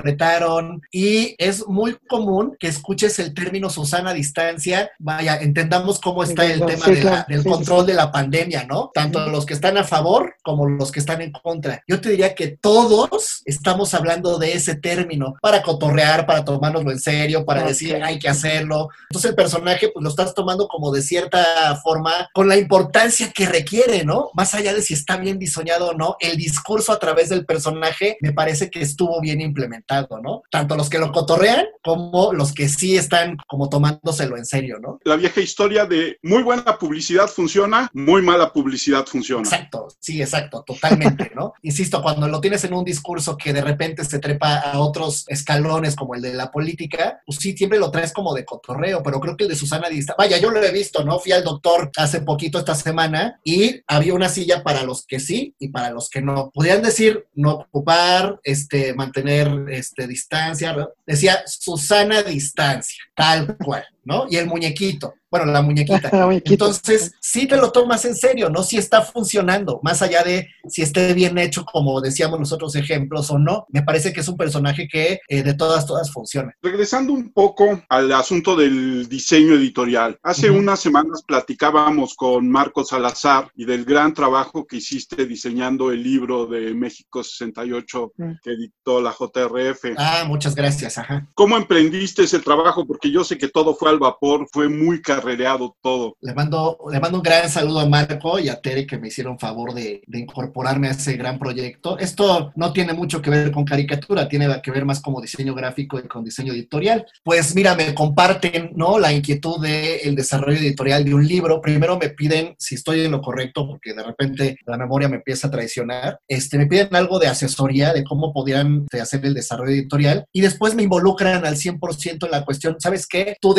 [0.00, 6.22] reinterpretaron, y es muy común que escuches el término Susana a distancia, vaya, entendamos cómo
[6.22, 7.86] está el tema Sí, de la- claro, del sí, control sí.
[7.88, 8.90] de la pandemia, ¿no?
[8.94, 11.82] Tanto los que están a favor como los que están en contra.
[11.88, 17.00] Yo te diría que todos estamos hablando de ese término para cotorrear, para tomárnoslo en
[17.00, 17.68] serio, para Ok.
[17.68, 18.88] decir hay que hacerlo.
[19.10, 23.46] Entonces el personaje pues lo estás tomando como de cierta forma con la importancia que
[23.46, 24.28] requiere, ¿no?
[24.34, 28.18] Más allá de si está bien diseñado o no, el discurso a través del personaje
[28.20, 30.42] me parece que estuvo bien implementado, ¿no?
[30.50, 35.00] Tanto los que lo cotorrean como los que sí están como tomándoselo en serio, ¿no?
[35.02, 39.44] La vieja historia de muy buena publicidad funciona, muy mala publicidad funciona.
[39.44, 41.54] Exacto, sí, exacto, totalmente, ¿no?
[41.62, 45.96] Insisto, cuando lo tienes en un discurso que de repente se trepa a otros escalones
[45.96, 49.38] como el de la política, pues sí, siempre lo traes como de cotorreo, pero creo
[49.38, 51.18] que el de Susana Dista, vaya, yo lo he visto, ¿no?
[51.18, 55.54] Fui al doctor hace poquito esta semana y había una silla para los que sí
[55.58, 56.50] y para los que no.
[56.52, 64.26] Podrían decir no ocupar, este, mantener este, distancia, decía Susana Distancia, tal cual, ¿no?
[64.30, 66.08] Y el muñequito, bueno, la muñequita.
[66.16, 66.52] La muñequita.
[66.52, 68.62] Entonces, sí te lo tomas en serio, ¿no?
[68.62, 73.30] Si está funcionando, más allá de si esté bien hecho, como decíamos los otros ejemplos
[73.30, 76.54] o no, me parece que es un personaje que eh, de todas, todas funciona.
[76.62, 80.18] Regresando un poco al asunto del diseño editorial.
[80.22, 86.02] Hace unas semanas platicábamos con Marco Salazar y del gran trabajo que hiciste diseñando el
[86.02, 88.32] libro de México 68 Mm.
[88.42, 89.94] que editó la JRF.
[89.96, 91.28] Ah, muchas gracias, ajá.
[91.34, 92.86] ¿Cómo emprendiste ese trabajo?
[92.86, 96.16] Porque yo sé que todo fue al vapor, fue muy carrereado todo.
[96.20, 99.38] Le mando, le mando un gran saludo a Marco y a Tere que me hicieron
[99.38, 101.98] favor de, de incorporarme a ese gran proyecto.
[101.98, 105.98] Esto no tiene mucho que ver con caricatura, tiene que ver más como diseño gráfico
[105.98, 107.06] y con diseño editorial.
[107.24, 108.98] Pues mira, me comparten ¿no?
[108.98, 111.60] la inquietud del desarrollo editorial de un libro.
[111.60, 115.48] Primero me piden si estoy en lo correcto, porque de repente la memoria me empieza
[115.48, 116.20] a traicionar.
[116.28, 120.40] Este, me piden algo de asesoría de cómo podrían este, hacer el desarrollo editorial y
[120.40, 122.76] después me involucran al 100% en la cuestión.
[122.78, 123.36] ¿Sabes qué?
[123.40, 123.54] Tú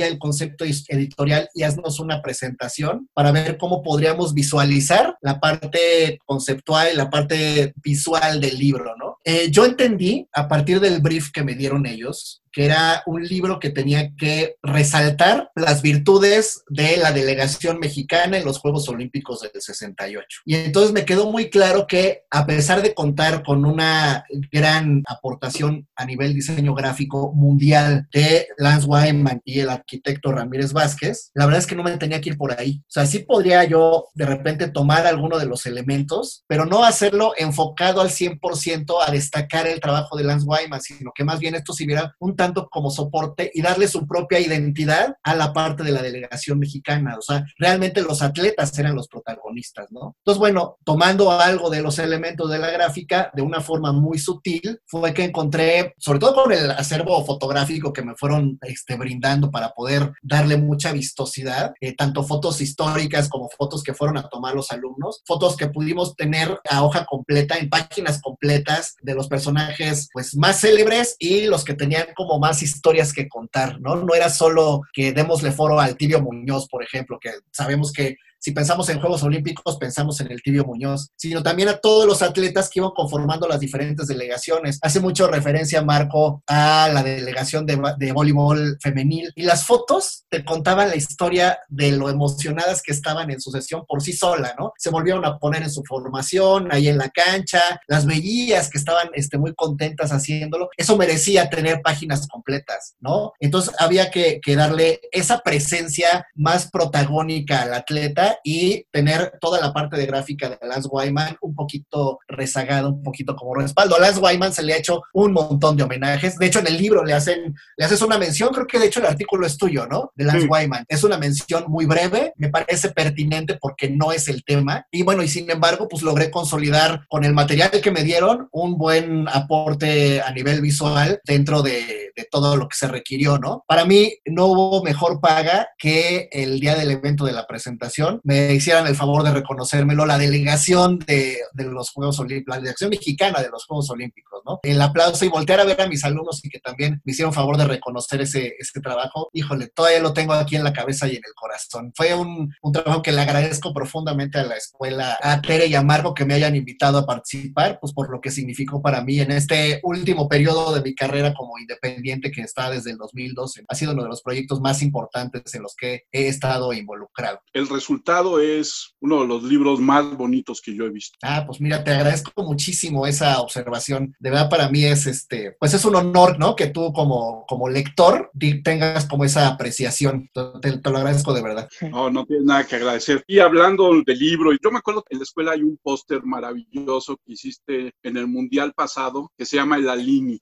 [0.00, 6.88] el concepto editorial y haznos una presentación para ver cómo podríamos visualizar la parte conceptual
[6.94, 9.18] la parte visual del libro, ¿no?
[9.24, 13.58] Eh, yo entendí a partir del brief que me dieron ellos que era un libro
[13.58, 19.60] que tenía que resaltar las virtudes de la delegación mexicana en los Juegos Olímpicos del
[19.60, 20.42] 68.
[20.46, 25.88] Y entonces me quedó muy claro que a pesar de contar con una gran aportación
[25.96, 31.60] a nivel diseño gráfico mundial de Lance Wyman y el arquitecto Ramírez Vázquez, la verdad
[31.60, 32.80] es que no me tenía que ir por ahí.
[32.82, 37.32] O sea, sí podría yo de repente tomar alguno de los elementos, pero no hacerlo
[37.36, 41.72] enfocado al 100% a destacar el trabajo de Lance Wyman, sino que más bien esto
[41.72, 45.92] se viera un tanto como soporte y darle su propia identidad a la parte de
[45.92, 47.16] la delegación mexicana.
[47.18, 50.14] O sea, realmente los atletas eran los protagonistas, ¿no?
[50.18, 54.78] Entonces, bueno, tomando algo de los elementos de la gráfica de una forma muy sutil,
[54.84, 59.70] fue que encontré, sobre todo con el acervo fotográfico que me fueron este, brindando para
[59.70, 64.70] poder darle mucha vistosidad, eh, tanto fotos históricas como fotos que fueron a tomar los
[64.70, 70.36] alumnos, fotos que pudimos tener a hoja completa, en páginas completas de los personajes pues
[70.36, 73.96] más célebres y los que tenían como más historias que contar, ¿no?
[73.96, 78.52] No era solo que démosle foro al Tibio Muñoz, por ejemplo, que sabemos que si
[78.52, 82.68] pensamos en Juegos Olímpicos, pensamos en el Tibio Muñoz, sino también a todos los atletas
[82.68, 84.78] que iban conformando las diferentes delegaciones.
[84.82, 90.44] Hace mucho referencia, Marco, a la delegación de, de voleibol femenil y las fotos te
[90.44, 94.74] contaban la historia de lo emocionadas que estaban en su sesión por sí sola, ¿no?
[94.76, 99.08] Se volvieron a poner en su formación, ahí en la cancha, las veías que estaban
[99.14, 100.68] este, muy contentas haciéndolo.
[100.76, 103.32] Eso merecía tener páginas completas, ¿no?
[103.40, 109.72] Entonces había que, que darle esa presencia más protagónica al atleta y tener toda la
[109.72, 113.96] parte de gráfica de Lance Wyman un poquito rezagada, un poquito como respaldo.
[113.96, 116.36] A Lance Wyman se le ha hecho un montón de homenajes.
[116.38, 119.00] De hecho, en el libro le hacen, le haces una mención, creo que de hecho
[119.00, 120.12] el artículo es tuyo, ¿no?
[120.14, 120.84] De Lance Wyman.
[120.88, 124.86] Es una mención muy breve, me parece pertinente porque no es el tema.
[124.90, 128.76] Y bueno, y sin embargo, pues logré consolidar con el material que me dieron un
[128.76, 133.64] buen aporte a nivel visual dentro de, de todo lo que se requirió, ¿no?
[133.66, 138.54] Para mí no hubo mejor paga que el día del evento de la presentación me
[138.54, 143.50] hicieran el favor de reconocérmelo la delegación de, los Juegos Olímpicos, la delegación mexicana de
[143.50, 144.60] los Juegos Olímpicos, ¿no?
[144.62, 147.56] El aplauso y voltear a ver a mis alumnos y que también me hicieron favor
[147.56, 151.22] de reconocer ese, ese trabajo, híjole, todavía lo tengo aquí en la cabeza y en
[151.24, 151.92] el corazón.
[151.94, 155.82] Fue un, un trabajo que le agradezco profundamente a la escuela, a Tere y a
[155.82, 159.30] Marco que me hayan invitado a participar, pues por lo que significó para mí en
[159.30, 163.64] este último periodo de mi carrera como independiente que está desde el 2012.
[163.68, 167.40] Ha sido uno de los proyectos más importantes en los que he estado involucrado.
[167.52, 168.03] El resultado
[168.40, 171.16] es uno de los libros más bonitos que yo he visto.
[171.22, 174.14] Ah, pues mira, te agradezco muchísimo esa observación.
[174.18, 176.54] De verdad para mí es este, pues es un honor, ¿no?
[176.54, 178.30] Que tú como, como lector
[178.62, 180.30] tengas como esa apreciación.
[180.60, 181.68] Te, te lo agradezco de verdad.
[181.90, 183.24] No, no tienes nada que agradecer.
[183.26, 187.16] Y hablando del libro, yo me acuerdo que en la escuela hay un póster maravilloso
[187.24, 190.40] que hiciste en el mundial pasado que se llama El Alini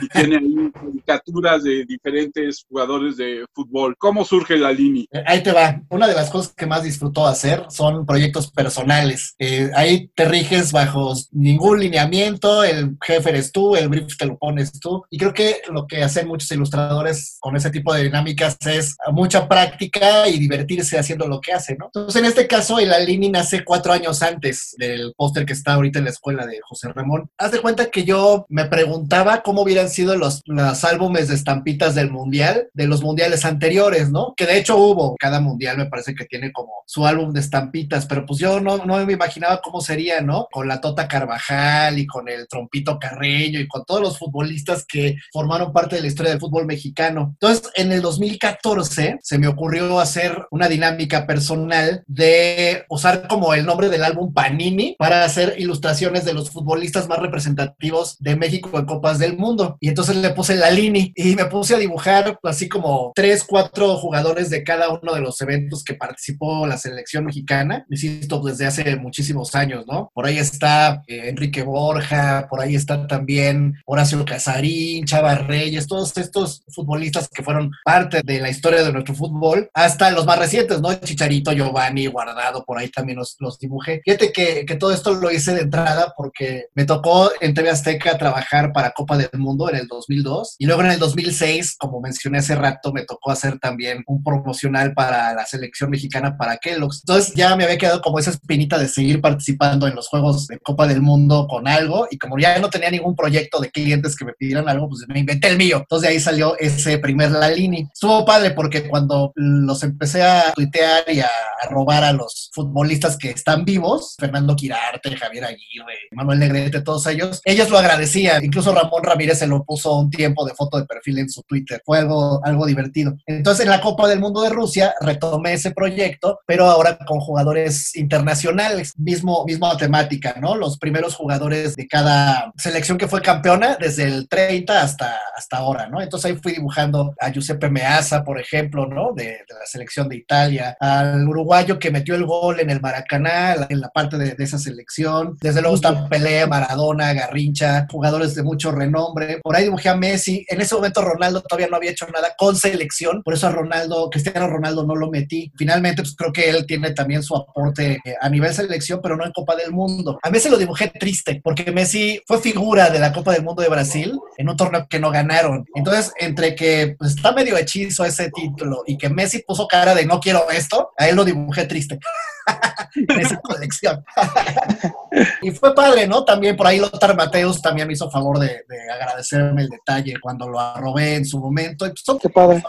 [0.00, 3.94] y tiene ahí caricaturas de diferentes jugadores de fútbol.
[3.98, 5.08] ¿Cómo surge el Alini?
[5.26, 5.80] Ahí te va.
[5.90, 9.34] Una de las cosas que más disfruto hacer son proyectos personales.
[9.38, 14.38] Eh, ahí te riges bajo ningún lineamiento, el jefe eres tú, el brief te lo
[14.38, 15.02] pones tú.
[15.10, 19.48] Y creo que lo que hacen muchos ilustradores con ese tipo de dinámicas es mucha
[19.48, 21.86] práctica y divertirse haciendo lo que hacen, ¿no?
[21.86, 25.98] Entonces, en este caso, el Alini nace cuatro años antes del póster que está ahorita
[25.98, 27.30] en la escuela de José Ramón.
[27.38, 31.94] Haz de cuenta que yo me preguntaba cómo hubieran sido los, los álbumes de estampitas
[31.94, 34.34] del mundial, de los mundiales anteriores, ¿no?
[34.36, 38.04] Que de hecho hubo, cada mundial me parece que tiene como su álbum de estampitas,
[38.04, 40.46] pero pues yo no, no me imaginaba cómo sería, ¿no?
[40.52, 45.16] Con la Tota Carvajal y con el Trompito Carreño y con todos los futbolistas que
[45.32, 47.30] formaron parte de la historia del fútbol mexicano.
[47.32, 53.64] Entonces, en el 2014 se me ocurrió hacer una dinámica personal de usar como el
[53.64, 58.84] nombre del álbum Panini para hacer ilustraciones de los futbolistas más representativos de México en
[58.84, 59.78] Copas del Mundo.
[59.80, 63.96] Y entonces le puse la Lini y me puse a dibujar así como tres, cuatro
[63.96, 67.86] jugadores de cada uno de los eventos que participó la selección mexicana.
[67.88, 70.10] Insisto, desde hace muchísimos años, ¿no?
[70.14, 76.16] Por ahí está eh, Enrique Borja, por ahí está también Horacio Casarín, Chava Reyes, todos
[76.16, 80.80] estos futbolistas que fueron parte de la historia de nuestro fútbol, hasta los más recientes,
[80.80, 80.92] ¿no?
[80.94, 84.00] Chicharito, Giovanni, Guardado, por ahí también los, los dibujé.
[84.04, 88.18] Fíjate que, que todo esto lo hice de entrada porque me tocó en TV Azteca
[88.18, 92.38] trabajar para Copa del Mundo en el 2002 y luego en el 2006, como mencioné
[92.38, 97.02] hace rato, me tocó hacer también un promocional para la selección mexicana para Kellogg's.
[97.06, 100.58] Entonces ya me había quedado como esa espinita de seguir participando en los Juegos de
[100.58, 104.24] Copa del Mundo con algo y como ya no tenía ningún proyecto de clientes que
[104.24, 105.78] me pidieran algo, pues me inventé el mío.
[105.78, 107.88] Entonces de ahí salió ese primer Lalini.
[107.92, 113.16] Estuvo padre porque cuando los empecé a tuitear y a, a robar a los futbolistas
[113.16, 118.44] que están vivos, Fernando Quirarte, Javier Aguirre, Manuel Negrete, todos ellos, ellos lo agradecían.
[118.44, 121.82] Incluso Ramón Ramírez se lo puso un tiempo de foto de perfil en su Twitter.
[121.84, 123.14] Fue algo, algo divertido.
[123.26, 127.94] Entonces, en la Copa del Mundo de Rusia retomé ese proyecto, pero ahora con jugadores
[127.96, 128.92] internacionales.
[128.96, 130.56] Mismo, misma temática, ¿no?
[130.56, 135.88] Los primeros jugadores de cada selección que fue campeona desde el 30 hasta, hasta ahora,
[135.88, 136.00] ¿no?
[136.00, 139.12] Entonces ahí fui dibujando a Giuseppe Meazza, por ejemplo, ¿no?
[139.14, 143.66] De, de la selección de Italia, al uruguayo que metió el gol en el Maracaná,
[143.68, 145.36] en la parte de, de esa selección.
[145.40, 149.40] Desde luego están Pelé, Maradona, Garrincha, jugadores de mucho renombre.
[149.42, 150.44] Por ahí dibujé a Messi.
[150.48, 154.10] En ese momento Ronaldo todavía no había hecho nada con selección, por eso a Ronaldo,
[154.10, 155.52] Cristiano Ronaldo no lo metí.
[155.56, 159.24] Finalmente, pues creo que él tiene también su aporte eh, a nivel selección, pero no
[159.24, 160.18] en Copa del Mundo.
[160.22, 163.68] A Messi lo dibujé triste, porque Messi fue figura de la Copa del Mundo de
[163.68, 165.64] Brasil en un torneo que no ganaron.
[165.74, 170.06] Entonces, entre que pues, está medio hechizo ese título y que Messi puso cara de
[170.06, 171.98] no quiero esto, a él lo dibujé triste.
[173.20, 174.04] esa colección.
[175.42, 176.24] y fue padre, ¿no?
[176.24, 180.58] También por ahí Lothar Mateus también me hizo favor de, agradecerme el detalle cuando lo
[180.58, 181.86] arrobé en su momento.
[182.02, 182.18] Son,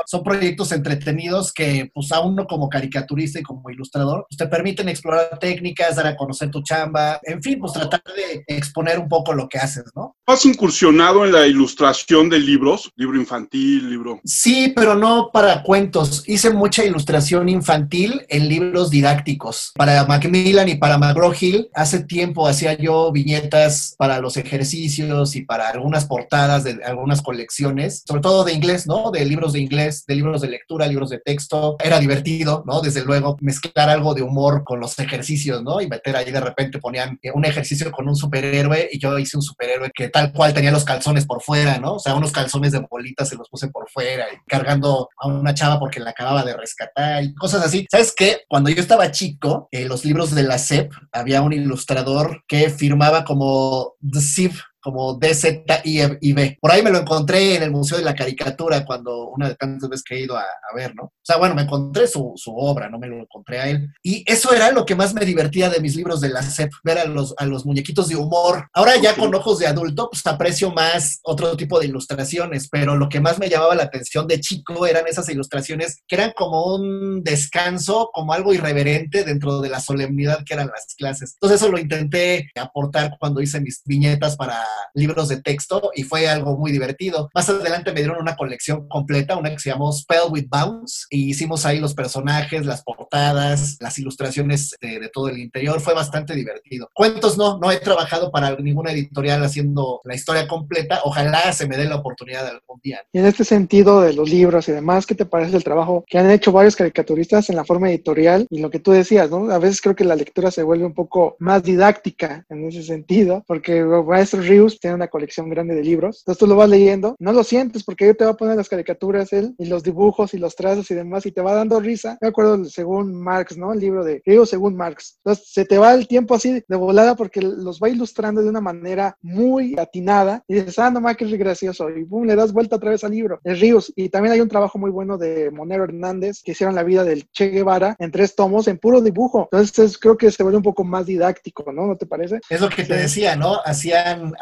[0.06, 4.89] son proyectos entretenidos que, pues, a uno como caricaturista y como ilustrador, pues, te permiten
[4.89, 9.34] explorar técnicas, dar a conocer tu chamba, en fin, pues tratar de exponer un poco
[9.34, 10.15] lo que haces, ¿no?
[10.25, 12.91] ¿Has incursionado en la ilustración de libros?
[12.95, 14.19] Libro infantil, libro.
[14.23, 16.23] Sí, pero no para cuentos.
[16.27, 19.71] Hice mucha ilustración infantil en libros didácticos.
[19.75, 25.69] Para Macmillan y para McGraw-Hill, hace tiempo hacía yo viñetas para los ejercicios y para
[25.69, 29.12] algunas portadas de algunas colecciones, sobre todo de inglés, ¿no?
[29.12, 31.78] De libros de inglés, de libros de lectura, libros de texto.
[31.84, 32.82] Era divertido, ¿no?
[32.82, 35.82] Desde luego, mezclar algo de humor con los ejercicios, ¿no?
[35.82, 39.43] Y meter ahí de repente ponían un ejercicio con un superhéroe y yo hice un
[39.43, 41.96] superhéroe que tal cual tenía los calzones por fuera, ¿no?
[41.96, 45.54] O sea, unos calzones de bolitas se los puse por fuera y cargando a una
[45.54, 47.86] chava porque la acababa de rescatar y cosas así.
[47.89, 48.41] ¿Sabes qué?
[48.48, 53.23] Cuando yo estaba chico, en los libros de la SEP había un ilustrador que firmaba
[53.23, 56.58] como The Sieve como D-Z-I-B.
[56.60, 59.89] Por ahí me lo encontré en el Museo de la Caricatura cuando una de tantas
[59.89, 61.04] veces que he ido a, ver, ¿no?
[61.04, 63.88] O sea, bueno, me encontré su, obra, no me lo encontré a él.
[64.02, 66.98] Y eso era lo que más me divertía de mis libros de la SEP, ver
[66.98, 68.67] a los, a los muñequitos de humor.
[68.74, 73.08] Ahora ya con ojos de adulto, pues aprecio más otro tipo de ilustraciones, pero lo
[73.08, 77.24] que más me llamaba la atención de chico eran esas ilustraciones que eran como un
[77.24, 81.36] descanso, como algo irreverente dentro de la solemnidad que eran las clases.
[81.36, 86.28] Entonces eso lo intenté aportar cuando hice mis viñetas para libros de texto y fue
[86.28, 87.30] algo muy divertido.
[87.34, 91.30] Más adelante me dieron una colección completa, una que se llamó Spell with Bounce, y
[91.30, 95.80] hicimos ahí los personajes, las portadas, las ilustraciones de, todo el interior.
[95.80, 96.89] Fue bastante divertido.
[96.93, 101.01] Cuentos no, no he trabajado para ninguna editorial haciendo la historia completa.
[101.03, 103.01] Ojalá se me dé la oportunidad algún día.
[103.11, 106.17] Y en este sentido de los libros y demás, ¿qué te parece el trabajo que
[106.17, 109.51] han hecho varios caricaturistas en la forma editorial y lo que tú decías, ¿no?
[109.51, 113.43] A veces creo que la lectura se vuelve un poco más didáctica en ese sentido,
[113.47, 116.22] porque Maestro Río tiene una colección grande de libros.
[116.22, 118.70] Entonces tú lo vas leyendo, no lo sientes porque yo te va a poner las
[118.70, 122.18] caricaturas él y los dibujos y los trazos y demás y te va dando risa.
[122.22, 123.74] Me acuerdo según Marx, ¿no?
[123.74, 125.18] El libro de Río según Marx.
[125.18, 128.61] Entonces se te va el tiempo así de volada porque los va ilustrando de una
[128.61, 131.89] manera muy atinada y dices, ah, no más que es gracioso.
[131.89, 133.39] Y boom, le das vuelta otra vez al libro.
[133.43, 133.91] de Ríos.
[133.95, 137.30] Y también hay un trabajo muy bueno de Monero Hernández que hicieron la vida del
[137.32, 139.49] Che Guevara en tres tomos en puro dibujo.
[139.51, 141.88] Entonces creo que se vuelve un poco más didáctico, ¿no?
[141.88, 142.39] ¿No te parece?
[142.49, 143.59] Es lo que te decía, ¿no?
[143.66, 144.34] Hacían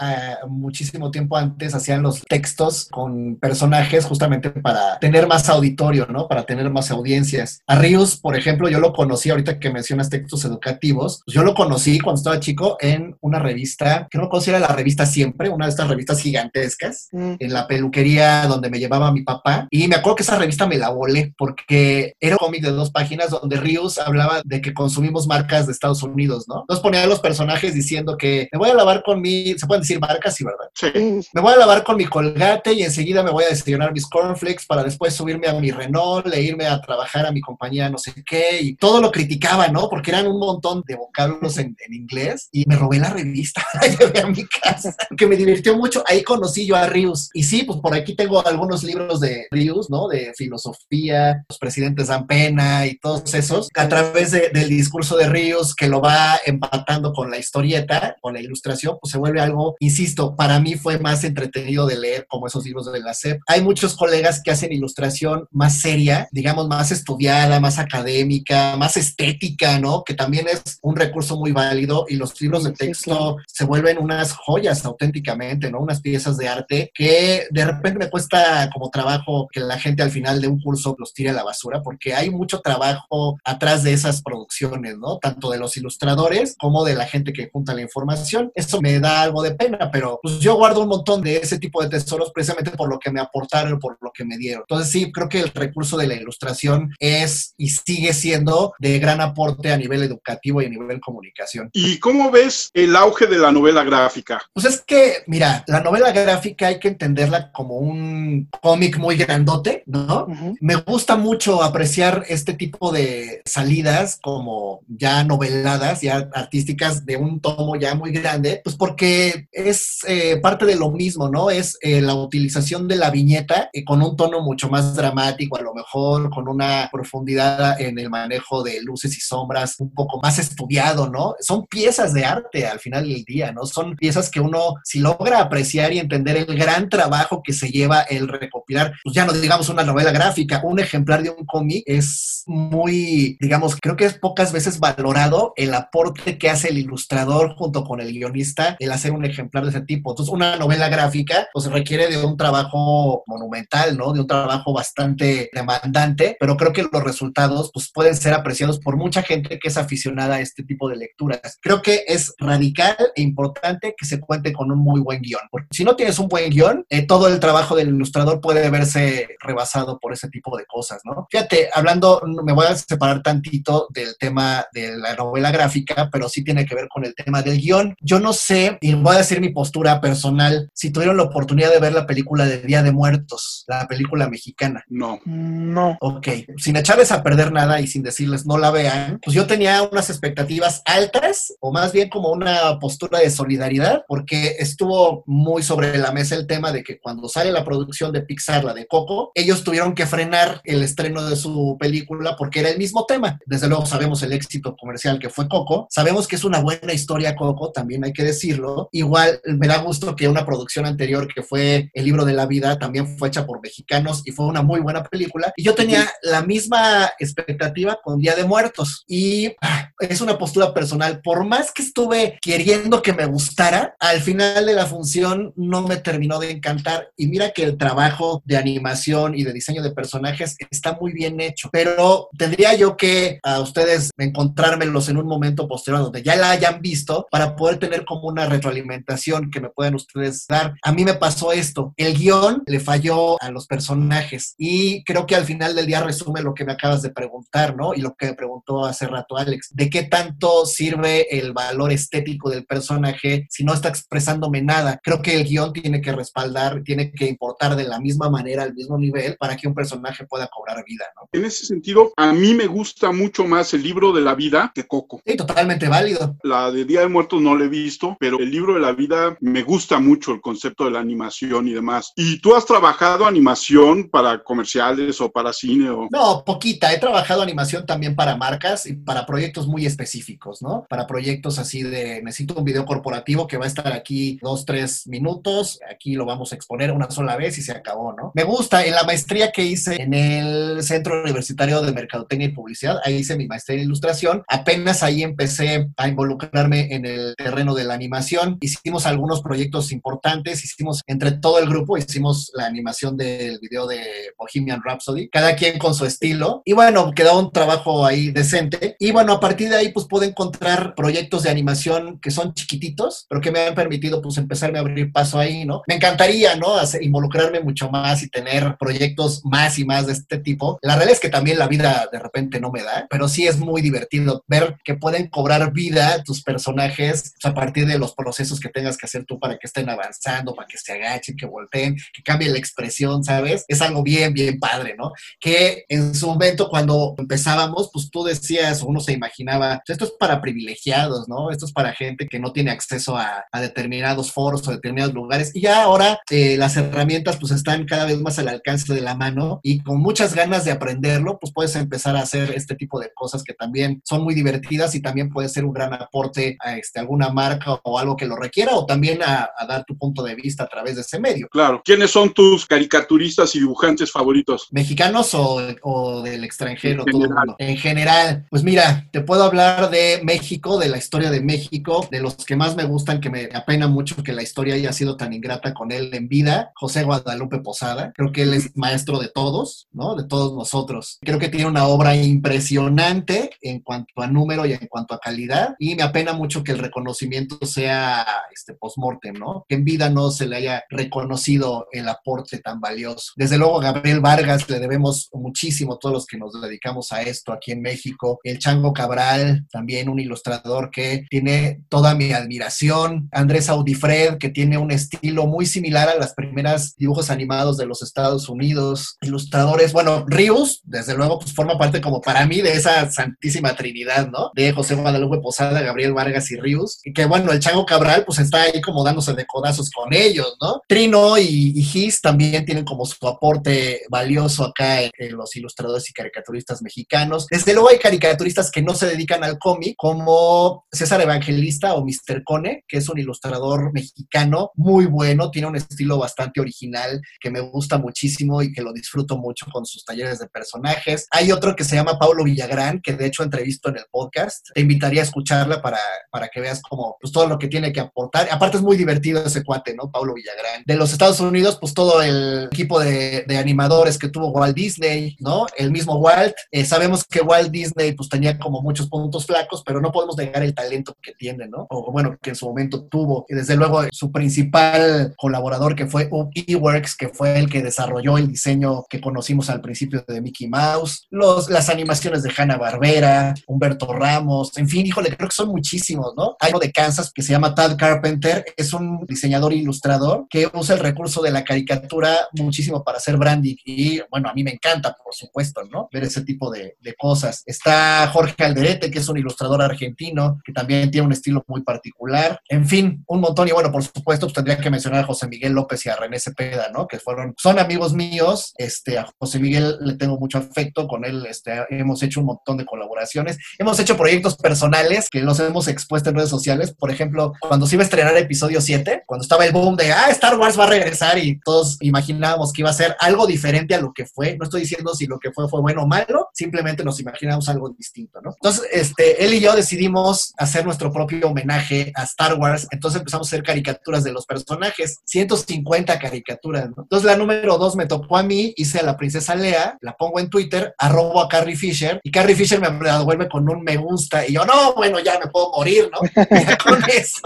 [0.47, 6.28] muchísimo tiempo antes hacían los textos con personajes justamente para tener más auditorio, ¿no?
[6.28, 7.62] Para tener más audiencias.
[7.68, 11.22] A Ríos, por ejemplo, yo lo conocí ahorita que mencionas textos educativos.
[11.26, 15.05] Pues yo lo conocí cuando estaba chico en una revista, que no conocía la revista
[15.05, 17.34] Siempre, una de estas revistas gigantescas, mm.
[17.39, 19.68] en la peluquería donde me llevaba mi papá.
[19.72, 22.91] Y me acuerdo que esa revista me la volé porque era un cómic de dos
[22.91, 26.62] páginas donde Ríos hablaba de que consumimos marcas de Estados Unidos, ¿no?
[26.62, 29.82] Entonces ponía a los personajes diciendo que me voy a lavar con mi, se pueden
[29.82, 30.70] decir marcas, sí, ¿verdad?
[30.74, 31.30] Sí.
[31.34, 34.66] Me voy a lavar con mi colgate y enseguida me voy a desayunar mis cornflakes
[34.68, 38.14] para después subirme a mi Renault e irme a trabajar a mi compañía no sé
[38.26, 38.62] qué.
[38.62, 39.88] Y todo lo criticaba, ¿no?
[39.89, 44.22] Porque eran un montón de vocablos en, inglés y me robé la revista, la llevé
[44.22, 46.04] a mi casa, que me divirtió mucho.
[46.08, 47.30] Ahí conocí yo a Rius.
[47.34, 50.08] Y sí, pues por aquí tengo algunos libros de Rius, ¿no?
[50.08, 55.76] De filosofía, los presidentes dan pena y todos esos, a través del discurso de Rius
[55.76, 60.35] que lo va empatando con la historieta, con la ilustración, pues se vuelve algo, insisto,
[60.35, 63.41] para mí fue más entretenido de leer como esos libros de la SEP.
[63.47, 69.79] Hay muchos colegas que hacen ilustración más seria, digamos, más estudiada, más académica, más estética,
[69.79, 70.03] ¿no?
[70.03, 74.33] Que también es un recurso muy válido y los libros de texto se vuelven unas
[74.33, 75.79] joyas auténticamente, ¿no?
[75.79, 80.11] Unas piezas de arte que de repente me cuesta como trabajo que la gente al
[80.11, 83.93] final de un curso los tire a la basura porque hay mucho trabajo atrás de
[83.93, 85.17] esas producciones, ¿no?
[85.17, 88.51] Tanto de los ilustradores como de la gente que junta la información.
[88.55, 91.82] Eso me da algo de pena, pero pues yo guardo un montón de ese tipo
[91.82, 94.63] de tesoros precisamente por lo que me aportaron, por lo que me dieron.
[94.67, 99.22] Entonces sí, creo que el recurso de la ilustración es y sigue siendo de gran
[99.22, 101.69] aporte a nivel educativo y a nivel comunicación.
[101.74, 104.41] ¿Y cómo ves el auge de la novela gráfica?
[104.53, 109.84] Pues es que, mira, la novela gráfica hay que entenderla como un cómic muy grandote,
[109.86, 110.28] ¿no?
[110.59, 117.39] Me gusta mucho apreciar este tipo de salidas como ya noveladas, ya artísticas de un
[117.39, 121.49] tomo ya muy grande, pues porque es eh, parte de lo mismo, ¿no?
[121.49, 125.62] Es eh, la utilización de la viñeta eh, con un tono mucho más dramático, a
[125.62, 130.39] lo mejor con una profundidad en el manejo de luces y sombras un poco más
[130.39, 131.36] estudiado, ¿no?
[131.39, 133.66] Son piezas de arte al final del día, ¿no?
[133.66, 138.01] Son piezas que uno, si logra apreciar y entender el gran trabajo que se lleva
[138.01, 142.43] el recopilar, pues ya no digamos una novela gráfica, un ejemplar de un cómic es
[142.47, 147.84] muy, digamos, creo que es pocas veces valorado el aporte que hace el ilustrador junto
[147.84, 150.12] con el guionista el hacer un ejemplar de ese tipo.
[150.12, 154.14] Entonces, una novela gráfica, pues requiere de un trabajo monumental, ¿no?
[154.14, 158.97] De un trabajo bastante demandante, pero creo que los resultados, pues pueden ser apreciados por
[158.97, 161.58] mucha gente que es aficionada a este tipo de lecturas.
[161.62, 165.68] Creo que es radical e importante que se cuente con un muy buen guion, porque
[165.72, 169.99] si no tienes un buen guion, eh, todo el trabajo del ilustrador puede verse rebasado
[169.99, 171.28] por ese tipo de cosas, ¿no?
[171.30, 176.43] Fíjate, hablando, me voy a separar tantito del tema de la novela gráfica, pero sí
[176.43, 177.95] tiene que ver con el tema del guion.
[177.99, 181.79] Yo no sé, y voy a decir mi postura personal, si tuvieron la oportunidad de
[181.79, 184.83] ver la película de Día de Muertos, la película mexicana.
[184.87, 185.19] No.
[185.25, 185.97] No.
[185.99, 186.27] Ok,
[186.57, 190.09] sin echarles a perder nada y sin decirles no la vean, pues yo tenía unas
[190.09, 196.11] expectativas altas, o más bien como una postura de solidaridad, porque estuvo muy sobre la
[196.11, 199.63] mesa el tema de que cuando sale la producción de Pixar, la de Coco, ellos
[199.63, 203.39] tuvieron que frenar el estreno de su película porque era el mismo tema.
[203.45, 207.35] Desde luego sabemos el éxito comercial que fue Coco, sabemos que es una buena historia
[207.35, 208.89] Coco, también hay que decirlo.
[208.91, 212.77] Igual me da gusto que una producción anterior que fue El libro de la vida
[212.79, 215.53] también fue hecha por mexicanos y fue una muy buena película.
[215.55, 220.73] Y yo tenía la misma expectativa con Día de Muertos y ah, es una postura
[220.73, 221.21] personal.
[221.21, 225.97] Por más que estuve queriendo que me gustara, al final de la función no me
[225.97, 227.09] terminó de encantar.
[227.17, 231.39] Y mira que el trabajo de animación y de diseño de personajes está muy bien
[231.39, 236.51] hecho, pero tendría yo que a ustedes encontrármelos en un momento posterior donde ya la
[236.51, 239.20] hayan visto para poder tener como una retroalimentación
[239.51, 240.76] que me puedan ustedes dar.
[240.84, 245.36] A mí me pasó esto, el guion le falló a los personajes y creo que
[245.36, 247.93] al final del día resume lo que me acabas de preguntar, ¿no?
[247.93, 252.49] Y lo que me preguntó hace rato Alex, ¿de qué tanto sirve el valor estético
[252.49, 254.99] del personaje si no está expresándome nada?
[255.03, 258.74] Creo que el guion tiene que respaldar, tiene que importar de la misma manera, al
[258.74, 261.30] mismo nivel, para que un personaje pueda cobrar vida, ¿no?
[261.32, 264.86] En ese sentido, a mí me gusta mucho más el libro de la vida que
[264.86, 265.22] Coco.
[265.26, 266.36] Sí, totalmente válido.
[266.43, 269.11] La de Día de Muertos no la he visto, pero el libro de la vida
[269.39, 272.14] me gusta mucho el concepto de la animación y demás.
[272.16, 275.89] ¿Y tú has trabajado animación para comerciales o para cine?
[275.89, 276.07] O...
[276.12, 276.93] No, poquita.
[276.93, 280.86] He trabajado animación también para marcas y para proyectos muy específicos, ¿no?
[280.89, 285.07] Para proyectos así de necesito un video corporativo que va a estar aquí dos, tres
[285.07, 285.80] minutos.
[285.89, 288.32] Aquí lo vamos a exponer una sola vez y se acabó, ¿no?
[288.36, 288.86] Me gusta.
[288.86, 293.36] En la maestría que hice en el Centro Universitario de Mercadotecnia y Publicidad, ahí hice
[293.36, 294.43] mi maestría en ilustración.
[294.47, 298.57] Apenas ahí empecé a involucrarme en el terreno de la animación.
[298.62, 300.64] Hicimos algunos proyectos importantes.
[300.64, 304.02] Hicimos entre todo el grupo, hicimos la animación del video de
[304.38, 306.62] Bohemian Rhapsody, cada quien con su estilo.
[306.66, 308.95] Y bueno, quedó un trabajo ahí decente.
[308.99, 313.26] Y bueno, a partir de ahí, pues pude encontrar proyectos de animación que son chiquititos,
[313.30, 315.82] pero que me han permitido, pues, empezarme a abrir paso ahí, ¿no?
[315.88, 316.76] Me encantaría, ¿no?
[316.76, 320.80] Hacer, involucrarme mucho más y tener proyectos más y más de este tipo.
[320.82, 323.58] La realidad es que también la vida de repente no me da, pero sí es
[323.58, 328.60] muy divertido ver que pueden cobrar vida tus personajes pues, a partir de los procesos
[328.60, 331.95] que tengas que hacer tú para que estén avanzando, para que se agachen, que volteen,
[332.13, 333.65] que cambie la expresión, ¿sabes?
[333.67, 335.11] Es algo bien, bien padre, ¿no?
[335.39, 340.41] Que en su momento cuando empezábamos, pues tú decías, uno se imaginaba, esto es para
[340.41, 341.51] privilegiados, ¿no?
[341.51, 345.51] Esto es para gente que no tiene acceso a, a determinados foros o determinados lugares.
[345.53, 349.15] Y ya ahora eh, las herramientas pues están cada vez más al alcance de la
[349.15, 353.11] mano y con muchas ganas de aprenderlo, pues puedes empezar a hacer este tipo de
[353.13, 356.99] cosas que también son muy divertidas y también puede ser un gran aporte a este,
[356.99, 360.36] alguna marca o algo que lo requiera o también a, a dar tu punto de
[360.36, 361.47] vista a través de ese medio.
[361.49, 361.82] Claro.
[361.84, 364.67] ¿Quiénes son tus caricaturistas y dibujantes favoritos?
[364.72, 367.03] ¿Mexicanos o, o del extranjero?
[367.05, 367.38] En todo general.
[367.47, 367.55] mundo?
[367.59, 372.22] En general, pues mira, te puedo hablar de México, de la historia de México, de
[372.22, 375.34] los que más me gustan, que me apena mucho que la historia haya sido tan
[375.34, 378.11] ingrata con él en vida, José Guadalupe Posada.
[378.15, 380.15] Creo que él es maestro de todos, ¿no?
[380.15, 381.19] De todos nosotros.
[381.22, 385.76] Creo que tiene una obra impresionante en cuanto a número y en cuanto a calidad.
[385.80, 388.26] Y me apena mucho que el reconocimiento sea
[388.62, 389.66] este post-mortem, ¿no?
[389.68, 393.34] Que en vida no se le haya reconocido el aporte tan valioso.
[393.36, 397.72] Desde luego, Gabriel Vargas le debemos muchísimo, todos los que nos dedicamos a esto aquí
[397.72, 398.39] en México.
[398.43, 403.30] El Chango Cabral, también un ilustrador que tiene toda mi admiración.
[403.32, 408.01] Andrés Audifred, que tiene un estilo muy similar a las primeras dibujos animados de los
[408.01, 409.18] Estados Unidos.
[409.22, 414.30] Ilustradores, bueno, Rius, desde luego, pues forma parte como para mí de esa santísima trinidad,
[414.30, 414.51] ¿no?
[414.55, 416.99] De José Guadalupe Posada, Gabriel Vargas y Rius.
[417.03, 420.58] Y que bueno, el Chango Cabral, pues está ahí como dándose de codazos con ellos,
[420.62, 420.82] ¿no?
[420.88, 426.10] Trino y, y Gis también tienen como su aporte valioso acá en, en los ilustradores
[426.10, 427.47] y caricaturistas mexicanos.
[427.49, 432.43] Desde luego hay caricaturistas que no se dedican al cómic, como César Evangelista o Mr.
[432.43, 437.62] Cone, que es un ilustrador mexicano muy bueno, tiene un estilo bastante original que me
[437.62, 441.28] gusta muchísimo y que lo disfruto mucho con sus talleres de personajes.
[441.32, 444.68] Hay otro que se llama Paulo Villagrán, que de hecho entrevisto en el podcast.
[444.74, 445.99] Te invitaría a escucharla para,
[446.32, 448.40] para que veas como pues, todo lo que tiene que aportar.
[448.49, 450.11] Aparte es muy divertido ese cuate, ¿no?
[450.11, 450.83] Paulo Villagrán.
[450.85, 455.67] De los Estados Unidos, pues todo el equipo de, animadores que tuvo Walt Disney, ¿no?
[455.77, 456.55] El mismo Walt.
[456.71, 460.63] Eh, sabemos que Walt Disney pues tenía como muchos puntos flacos, pero no podemos negar
[460.63, 461.85] el talento que tiene, ¿no?
[461.89, 463.45] O bueno, que en su momento tuvo.
[463.49, 466.29] Y desde luego su principal colaborador que fue
[466.67, 471.27] Eworks, que fue el que desarrolló el diseño que conocimos al principio de Mickey Mouse,
[471.29, 476.33] los, las animaciones de Hanna Barbera, Humberto Ramos, en fin, híjole, creo que son muchísimos,
[476.35, 476.55] ¿no?
[476.59, 478.30] Hay uno de Kansas que se llama Tad Carpenter,
[478.77, 483.75] es un diseñador ilustrador que usa el recurso de la caricatura muchísimo para hacer branding
[483.86, 486.09] y bueno, a mí me encanta, por supuesto, ¿no?
[486.11, 487.63] Ver ese tipo de, de cosas.
[487.65, 492.59] Está Jorge Alderete, que es un ilustrador argentino, que también tiene un estilo muy particular.
[492.67, 493.67] En fin, un montón.
[493.67, 496.39] Y bueno, por supuesto, pues, tendría que mencionar a José Miguel López y a René
[496.39, 497.07] Cepeda, ¿no?
[497.07, 498.73] Que fueron, son amigos míos.
[498.77, 501.07] Este, a José Miguel le tengo mucho afecto.
[501.07, 503.57] Con él este, hemos hecho un montón de colaboraciones.
[503.77, 506.93] Hemos hecho proyectos personales que los hemos expuesto en redes sociales.
[506.93, 510.57] Por ejemplo, cuando se iba a episodio 7, cuando estaba el boom de, ah, Star
[510.57, 514.13] Wars va a regresar y todos imaginábamos que iba a ser algo diferente a lo
[514.13, 514.57] que fue.
[514.57, 517.89] No estoy diciendo si lo que fue fue bueno o malo, simplemente nos imaginamos algo
[517.89, 518.51] distinto, ¿no?
[518.51, 522.88] Entonces, este, él y yo decidimos hacer nuestro propio homenaje a Star Wars.
[522.91, 527.03] Entonces empezamos a hacer caricaturas de los personajes, 150 caricaturas, ¿no?
[527.03, 530.39] Entonces la número dos me tocó a mí, hice a la princesa Lea, la pongo
[530.39, 534.47] en Twitter, arrobo a Carrie Fisher, y Carrie Fisher me devuelve con un me gusta,
[534.47, 536.19] y yo, no, bueno, ya me puedo morir, ¿no?
[536.84, 537.41] Con eso.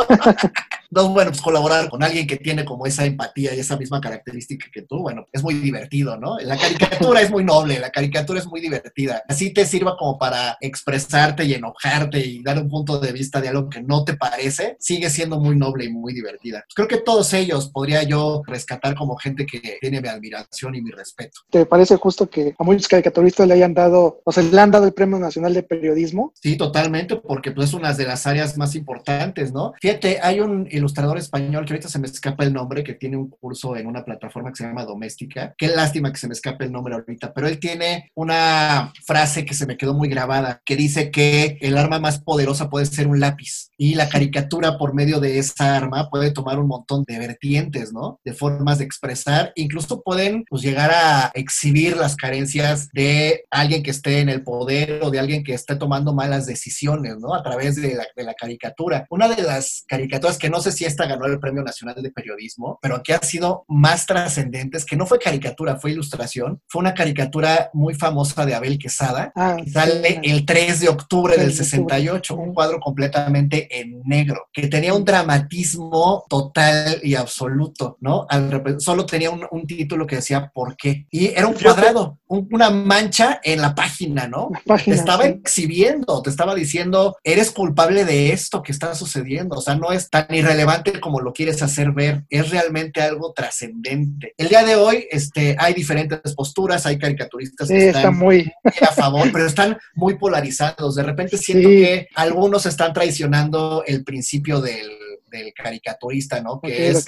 [0.90, 4.68] Entonces, bueno, pues colaborar con alguien que tiene como esa empatía y esa misma característica
[4.72, 6.38] que tú, bueno, es muy divertido, ¿no?
[6.40, 9.24] La caricatura es muy noble, la caricatura es muy divertida.
[9.28, 13.50] Así te sirva como para expresarte y enojarte y dar un punto de vista de
[13.50, 16.64] algo que no te parece, sigue siendo muy noble y muy divertida.
[16.66, 20.82] Pues creo que todos ellos podría yo rescatar como gente que tiene mi admiración y
[20.82, 21.42] mi respeto.
[21.50, 24.86] ¿Te parece justo que a muchos caricaturistas le hayan dado, o sea, le han dado
[24.86, 26.32] el Premio Nacional de Periodismo?
[26.42, 29.74] Sí, totalmente, porque pues es una de las áreas más importantes, ¿no?
[29.82, 33.30] Fíjate, hay un ilustrador español que ahorita se me escapa el nombre, que tiene un
[33.30, 35.54] curso en una plataforma que se llama Doméstica.
[35.58, 39.54] Qué lástima que se me escape el nombre ahorita, pero él tiene una frase que
[39.54, 43.20] se me quedó muy grabada, que dice que el arma más poderosa puede ser un
[43.20, 47.94] lápiz y la caricatura por medio de esa arma puede tomar un montón de vertientes,
[47.94, 48.20] ¿no?
[48.24, 53.92] De formas de expresar, incluso pueden pues, llegar a exhibir las carencias de alguien que
[53.92, 57.34] esté en el poder o de alguien que esté tomando malas decisiones, ¿no?
[57.34, 59.06] A través de la, de la caricatura.
[59.10, 62.80] Una de las caricaturas que no sé si esta ganó el Premio Nacional de Periodismo,
[62.82, 67.70] pero que ha sido más trascendentes, que no fue caricatura, fue ilustración, fue una caricatura
[67.74, 71.64] muy famosa de Abel Quesada, Ah, que sale el 3 de octubre del 3 de
[71.80, 71.96] octubre.
[71.96, 78.26] 68, un cuadro completamente en negro, que tenía un dramatismo total y absoluto, ¿no?
[78.30, 81.06] Al solo tenía un, un título que decía ¿por qué?
[81.12, 84.50] Y era un cuadrado, un- una mancha en la página, ¿no?
[84.52, 85.30] La Te página, estaba sí.
[85.30, 89.58] exhibiendo, te estaba diciendo, eres culpable de esto que está sucediendo.
[89.58, 94.34] O sea, no es tan irrelevante como lo quieres hacer ver, es realmente algo trascendente.
[94.38, 98.52] El día de hoy este, hay diferentes posturas, hay caricaturistas Sí, que está están muy...
[98.82, 100.96] a favor, pero están muy polarizados.
[100.96, 101.76] De repente siento Sí.
[101.76, 104.90] que algunos están traicionando el principio del,
[105.38, 106.60] del caricaturista, ¿no?
[106.62, 107.06] Que es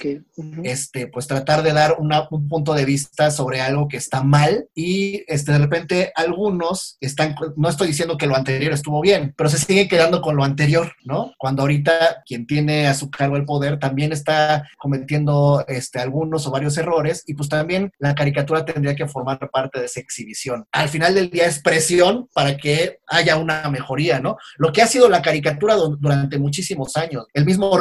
[0.64, 4.68] este, pues tratar de dar una- un punto de vista sobre algo que está mal
[4.74, 9.48] y este, de repente algunos están, no estoy diciendo que lo anterior estuvo bien, pero
[9.48, 11.32] se siguen quedando con lo anterior, ¿no?
[11.38, 16.50] Cuando ahorita quien tiene a su cargo el poder también está cometiendo este, algunos o
[16.50, 20.66] varios errores y pues también la caricatura tendría que formar parte de esa exhibición.
[20.72, 24.36] Al final del día es presión para que haya una mejoría, ¿no?
[24.56, 27.26] Lo que ha sido la caricatura du- durante muchísimos años.
[27.34, 27.76] El mismo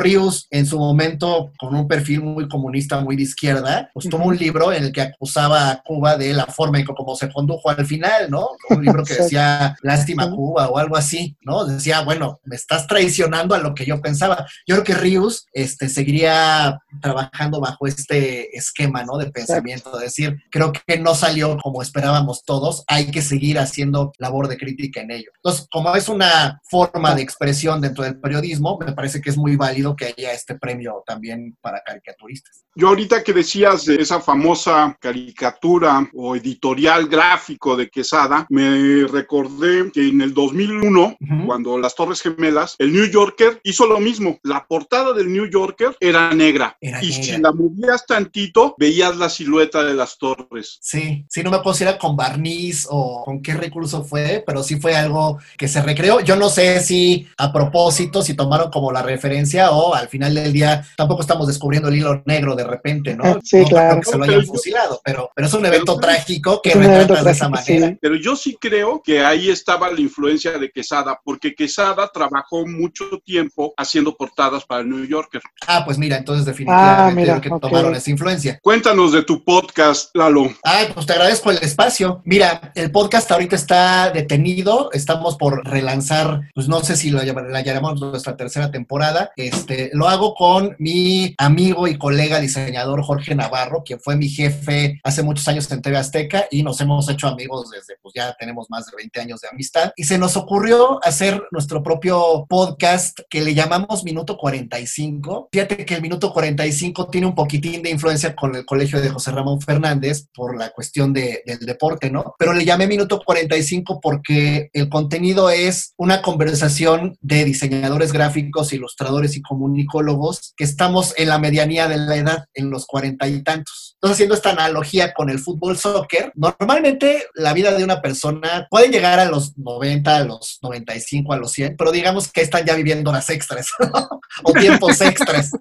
[0.50, 4.30] En su momento con un perfil muy comunista, muy de izquierda, pues tuvo Ujú.
[4.30, 7.32] un libro en el que acusaba a Cuba de la forma en que como se
[7.32, 8.50] condujo al final, ¿no?
[8.70, 10.30] Un libro que decía lástima.
[10.30, 11.66] Cuba o algo así, ¿no?
[11.66, 14.46] Decía, bueno, me estás traicionando a lo que yo pensaba.
[14.68, 19.18] Yo creo que Rius este, seguiría trabajando bajo este esquema, ¿no?
[19.18, 24.12] De pensamiento, de decir, creo que no salió como esperábamos todos, hay que seguir haciendo
[24.18, 25.32] labor de crítica en ello.
[25.36, 29.56] Entonces, como es una forma de expresión dentro del periodismo, me parece que es muy
[29.56, 32.66] válido que haya este premio también para caricaturistas.
[32.76, 39.92] Yo ahorita que decías de esa famosa caricatura o editorial gráfico de Quesada, me recordé
[39.92, 44.38] que en el 2001, cuando las Torres Gemelas, el New Yorker hizo lo mismo.
[44.44, 46.78] La portada del New Yorker era negra.
[46.82, 50.78] y si la movías tantito, veías la silueta de las torres.
[50.82, 54.80] Sí, sí, no me puedo era con barniz o con qué recurso fue, pero sí
[54.80, 56.20] fue algo que se recreó.
[56.22, 60.54] Yo no sé si a propósito, si tomaron como la referencia o al final del
[60.54, 63.40] día tampoco estamos descubriendo el hilo negro de repente, ¿no?
[63.44, 64.02] Sí, claro.
[64.02, 67.50] Que se lo hayan fusilado, pero, pero es un evento trágico que retrata de esa
[67.50, 67.98] manera.
[68.00, 73.06] Pero yo sí creo que ahí estaba la influencia de Quesada, porque Quesada trabajó mucho
[73.24, 75.42] tiempo haciendo portadas para el New Yorker.
[75.68, 78.60] Ah, pues mira, entonces definitivamente ah, que tomaron esa influencia.
[78.62, 80.52] Cuéntanos de tu podcast, Lalo.
[80.64, 82.22] Ay, pues te agradezco el espacio.
[82.26, 87.62] Mira, el podcast ahorita está detenido, estamos por relanzar, pues no sé si lo la
[87.62, 89.32] llamamos nuestra tercera temporada.
[89.36, 95.00] Este, lo hago con mi amigo y colega diseñador Jorge Navarro, quien fue mi jefe
[95.04, 98.68] hace muchos años en TV Azteca y nos hemos hecho amigos desde, pues ya tenemos
[98.70, 99.92] más de 20 años de amistad.
[99.96, 105.50] Y se nos ocurrió hacer nuestro propio podcast que le llamamos Minuto 45.
[105.52, 109.32] Fíjate que el Minuto 45 tiene un poquitín de influencia con el colegio de José
[109.32, 112.36] Ramón Fernández por la cuestión de, del deporte, ¿no?
[112.38, 119.36] Pero le llamé Minuto 45 porque el contenido es una conversación de diseñadores gráficos, ilustradores
[119.36, 119.42] y
[119.88, 123.96] comunicólogos que estamos en la medianía de la edad, en los cuarenta y tantos.
[123.96, 128.90] Entonces, haciendo esta analogía con el fútbol soccer, normalmente la vida de una persona puede
[128.90, 132.76] llegar a los 90, a los 95, a los 100, pero digamos que están ya
[132.76, 133.68] viviendo las extras
[134.44, 135.52] o tiempos extras.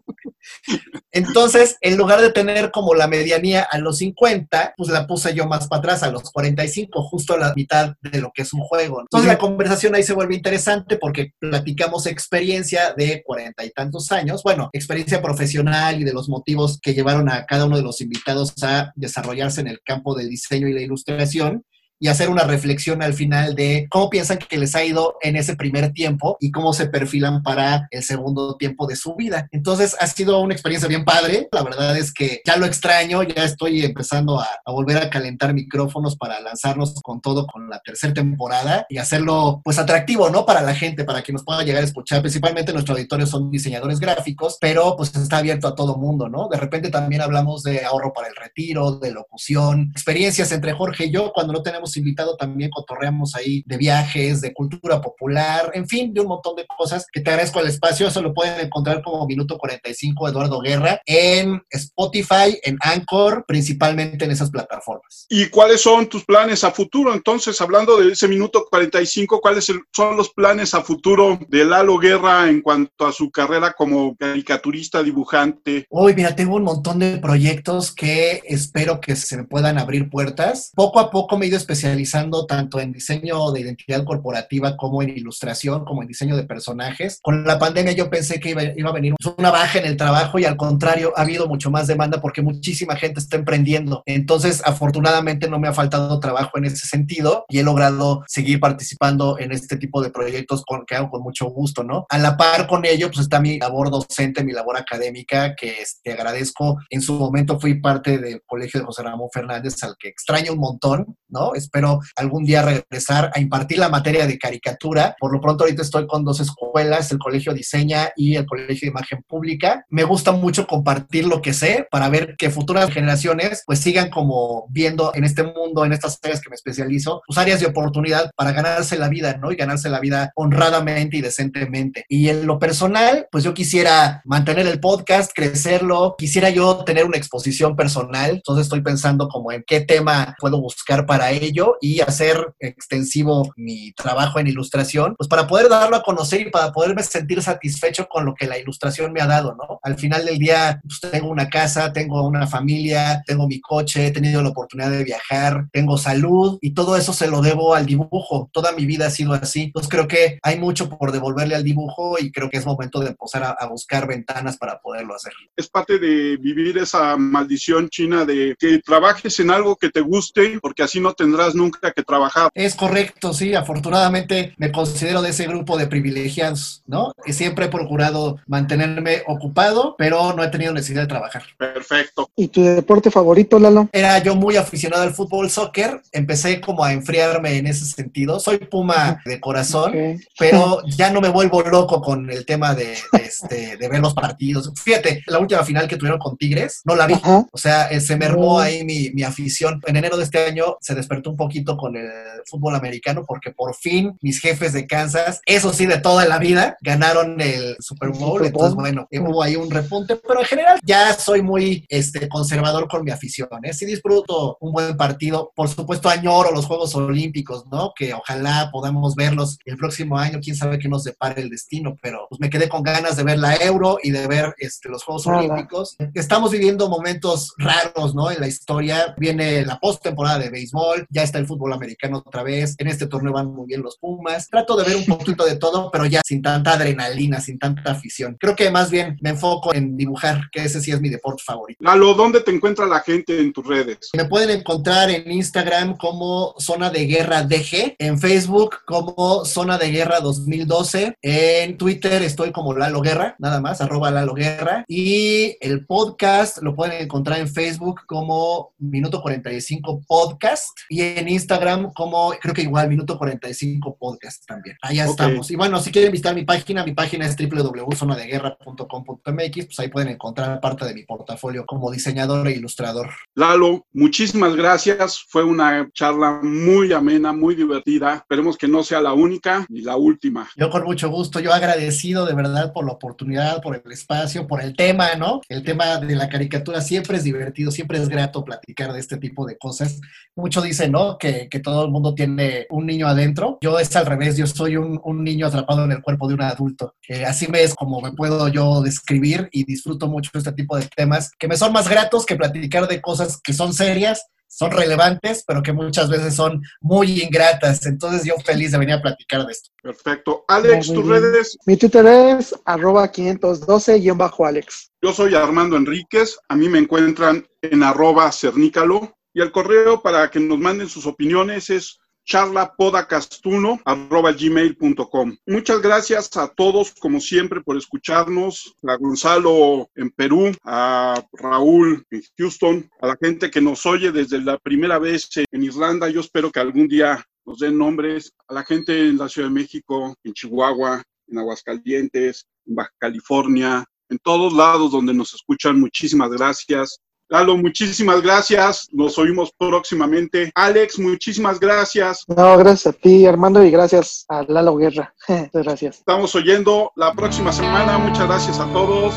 [1.13, 5.47] Entonces, en lugar de tener como la medianía a los 50, pues la puse yo
[5.47, 8.61] más para atrás, a los 45, justo a la mitad de lo que es un
[8.61, 9.01] juego.
[9.01, 14.43] Entonces, la conversación ahí se vuelve interesante porque platicamos experiencia de cuarenta y tantos años,
[14.43, 18.55] bueno, experiencia profesional y de los motivos que llevaron a cada uno de los invitados
[18.63, 21.65] a desarrollarse en el campo del diseño y la ilustración
[21.99, 25.57] y hacer una reflexión al final de cómo piensan que les ha ido en ese
[25.57, 29.49] primer tiempo y cómo se perfilan para el segundo tiempo de su vida.
[29.53, 31.49] Entonces ha sido una experiencia bien padre.
[31.53, 36.17] La verdad es que ya lo extraño, ya estoy empezando a, volver a calentar micrófonos
[36.17, 40.45] para lanzarnos con todo con la tercera temporada y hacerlo pues atractivo, ¿no?
[40.45, 42.21] Para la gente, para que nos pueda llegar a escuchar.
[42.21, 46.49] Principalmente nuestro auditorio son diseñadores gráficos, pero pues está abierto a todo mundo, ¿no?
[46.49, 51.11] De repente también hablamos de ahorro para el retiro, de locución, experiencias entre Jorge y
[51.11, 56.15] yo cuando no tenemos invitado también cotorreamos ahí de viajes, de cultura popular, en fin,
[56.15, 58.09] de un montón de cosas que te agradezco al espacio.
[58.09, 64.31] Eso lo pueden encontrar como Minuto 45 Eduardo Guerra en Spotify, en Anchor, principalmente en
[64.31, 65.27] esas plataformas.
[65.29, 67.13] ¿Y cuáles son tus planes a futuro?
[67.13, 72.49] Entonces, hablando de ese Minuto 45, ¿cuáles son los planes a futuro de Lalo Guerra
[72.49, 75.87] en cuanto a su carrera como caricaturista, dibujante?
[75.91, 80.73] Uy, mira, tengo un montón de proyectos que espero que se me puedan abrir puertas.
[80.75, 85.03] Poco a poco me he ido especializando especializando tanto en diseño de identidad corporativa como
[85.03, 87.21] en ilustración, como en diseño de personajes.
[87.23, 90.39] Con la pandemia yo pensé que iba, iba a venir una baja en el trabajo
[90.39, 94.03] y al contrario, ha habido mucho más demanda porque muchísima gente está emprendiendo.
[94.07, 99.39] Entonces, afortunadamente no me ha faltado trabajo en ese sentido y he logrado seguir participando
[99.39, 102.07] en este tipo de proyectos con, que hago con mucho gusto, ¿no?
[102.09, 105.83] A la par con ello, pues está mi labor docente, mi labor académica, que te
[105.83, 106.79] este, agradezco.
[106.91, 110.59] En su momento fui parte del Colegio de José Ramón Fernández, al que extraño un
[110.59, 111.55] montón, ¿no?
[111.67, 115.15] Espero algún día regresar a impartir la materia de caricatura.
[115.19, 118.91] Por lo pronto ahorita estoy con dos escuelas, el Colegio Diseña y el Colegio de
[118.91, 119.85] Imagen Pública.
[119.91, 124.67] Me gusta mucho compartir lo que sé para ver que futuras generaciones pues sigan como
[124.71, 128.53] viendo en este mundo, en estas áreas que me especializo, pues áreas de oportunidad para
[128.53, 129.51] ganarse la vida, ¿no?
[129.53, 132.05] Y ganarse la vida honradamente y decentemente.
[132.09, 137.17] Y en lo personal, pues yo quisiera mantener el podcast, crecerlo, quisiera yo tener una
[137.17, 142.55] exposición personal, entonces estoy pensando como en qué tema puedo buscar para ello y hacer
[142.61, 147.43] extensivo mi trabajo en ilustración, pues para poder darlo a conocer y para poderme sentir
[147.43, 149.81] satisfecho con lo que la ilustración me ha dado, ¿no?
[149.83, 154.11] Al final del día, pues tengo una casa, tengo una familia, tengo mi coche, he
[154.11, 158.51] tenido la oportunidad de viajar, tengo salud y todo eso se lo debo al dibujo.
[158.53, 159.65] Toda mi vida ha sido así.
[159.65, 163.09] Entonces creo que hay mucho por devolverle al dibujo y creo que es momento de
[163.09, 165.33] empezar a, a buscar ventanas para poderlo hacer.
[165.57, 170.59] Es parte de vivir esa maldición china de que trabajes en algo que te guste,
[170.61, 171.15] porque así no no
[171.47, 172.51] tendrás nunca que trabajar.
[172.55, 177.13] Es correcto, sí, afortunadamente me considero de ese grupo de privilegiados, ¿no?
[177.25, 181.43] Y siempre he procurado mantenerme ocupado, pero no he tenido necesidad de trabajar.
[181.59, 182.29] Perfecto.
[182.37, 183.89] ¿Y tu deporte favorito, Lalo?
[183.93, 188.41] Era yo muy aficionado al fútbol, soccer, empecé como a enfriarme en ese sentido.
[188.41, 189.93] Soy puma de corazón,
[190.39, 194.15] pero ya no me vuelvo loco con el tema de, de, este, de ver los
[194.15, 194.73] partidos.
[194.77, 197.15] Fíjate, la última final que tuvieron con Tigres, no la vi.
[197.15, 197.47] Ajá.
[197.53, 199.81] O sea, eh, se mermó ahí mi, mi afición.
[199.87, 202.09] En enero de este año se despertó un poquito con el
[202.47, 206.77] fútbol americano porque por fin mis jefes de Kansas, eso sí, de toda la vida,
[206.81, 208.45] ganaron el Super Bowl.
[208.45, 213.05] Entonces, bueno, hubo ahí un repunte, pero en general ya soy muy este, conservador con
[213.05, 213.49] mi afición.
[213.63, 213.73] ¿eh?
[213.73, 215.53] Sí disfruto un buen partido.
[215.55, 217.93] Por supuesto, añoro los Juegos Olímpicos, ¿no?
[217.97, 220.41] Que ojalá podamos verlos el próximo año.
[220.43, 223.39] Quién sabe qué nos depare el destino, pero pues me quedé con ganas de ver
[223.39, 225.27] la Euro y de ver este, los Juegos.
[225.27, 225.97] Olímpicos.
[226.15, 228.31] Estamos viviendo momentos raros, ¿no?
[228.31, 229.15] En la historia.
[229.17, 232.75] Viene la postemporada de béisbol, ya está el fútbol americano otra vez.
[232.79, 234.49] En este torneo van muy bien los Pumas.
[234.49, 238.37] Trato de ver un poquito de todo, pero ya sin tanta adrenalina, sin tanta afición.
[238.41, 241.79] Creo que más bien me enfoco en dibujar, que ese sí es mi deporte favorito.
[241.83, 243.99] Lalo, ¿dónde te encuentra la gente en tus redes?
[244.17, 249.91] Me pueden encontrar en Instagram como Zona de Guerra DG, en Facebook como Zona de
[249.91, 255.85] Guerra 2012, en Twitter estoy como Lalo Guerra, nada más, arroba Lalo Guerra, y el
[255.87, 262.55] podcast lo pueden encontrar en Facebook como Minuto 45 Podcast y en Instagram como, creo
[262.55, 264.77] que igual, Minuto 45 Podcast también.
[264.83, 265.51] Allá estamos.
[265.51, 270.61] Y bueno, si quieren visitar mi página, mi página es www.zonadeguerra.com.mx, pues ahí pueden encontrar
[270.61, 273.11] parte de mi portafolio como diseñador e ilustrador.
[273.35, 275.25] Lalo, muchísimas gracias.
[275.29, 278.17] Fue una charla muy amena, muy divertida.
[278.17, 280.49] Esperemos que no sea la única ni la última.
[280.57, 284.63] Yo con mucho gusto, yo agradecido de verdad por la oportunidad, por el espacio, por
[284.63, 285.41] el tema, ¿no?
[285.49, 289.47] El tema de la caricatura siempre es divertido, siempre es grato platicar de este tipo
[289.47, 290.01] de cosas.
[290.35, 291.19] Mucho dicen, ¿no?
[291.19, 293.59] Que, que todo el mundo tiene un niño adentro.
[293.61, 296.43] Yo es al revés, yo soy un, un niño atrapado en el cuerpo de un
[296.43, 296.95] adulto.
[297.07, 300.89] Eh, así me es como me puedo yo describir y disfruto mucho este tipo de
[300.97, 305.45] temas que me son más gratos que platicar de cosas que son serias son relevantes,
[305.47, 307.85] pero que muchas veces son muy ingratas.
[307.85, 309.71] Entonces yo feliz de venir a platicar de esto.
[309.83, 310.45] Perfecto.
[310.49, 311.59] Alex, tus redes.
[311.67, 314.93] Mi Twitter es arroba 512-Alex.
[315.03, 316.39] Yo soy Armando Enríquez.
[316.49, 319.16] A mí me encuentran en arroba cernícalo.
[319.37, 325.37] Y el correo para que nos manden sus opiniones es charlapodacastuno arroba gmail.com.
[325.47, 328.75] Muchas gracias a todos, como siempre, por escucharnos.
[328.89, 334.41] A Gonzalo en Perú, a Raúl en Houston, a la gente que nos oye desde
[334.41, 336.09] la primera vez en Irlanda.
[336.09, 338.33] Yo espero que algún día nos den nombres.
[338.49, 343.85] A la gente en la Ciudad de México, en Chihuahua, en Aguascalientes, en Baja California,
[344.09, 345.79] en todos lados donde nos escuchan.
[345.79, 347.03] Muchísimas gracias.
[347.29, 348.89] Lalo, muchísimas gracias.
[348.93, 350.51] Nos oímos próximamente.
[350.55, 352.25] Alex, muchísimas gracias.
[352.29, 355.15] No, gracias a ti, Armando, y gracias a Lalo Guerra.
[355.29, 355.99] Muchas gracias.
[355.99, 357.99] Estamos oyendo la próxima semana.
[357.99, 359.15] Muchas gracias a todos.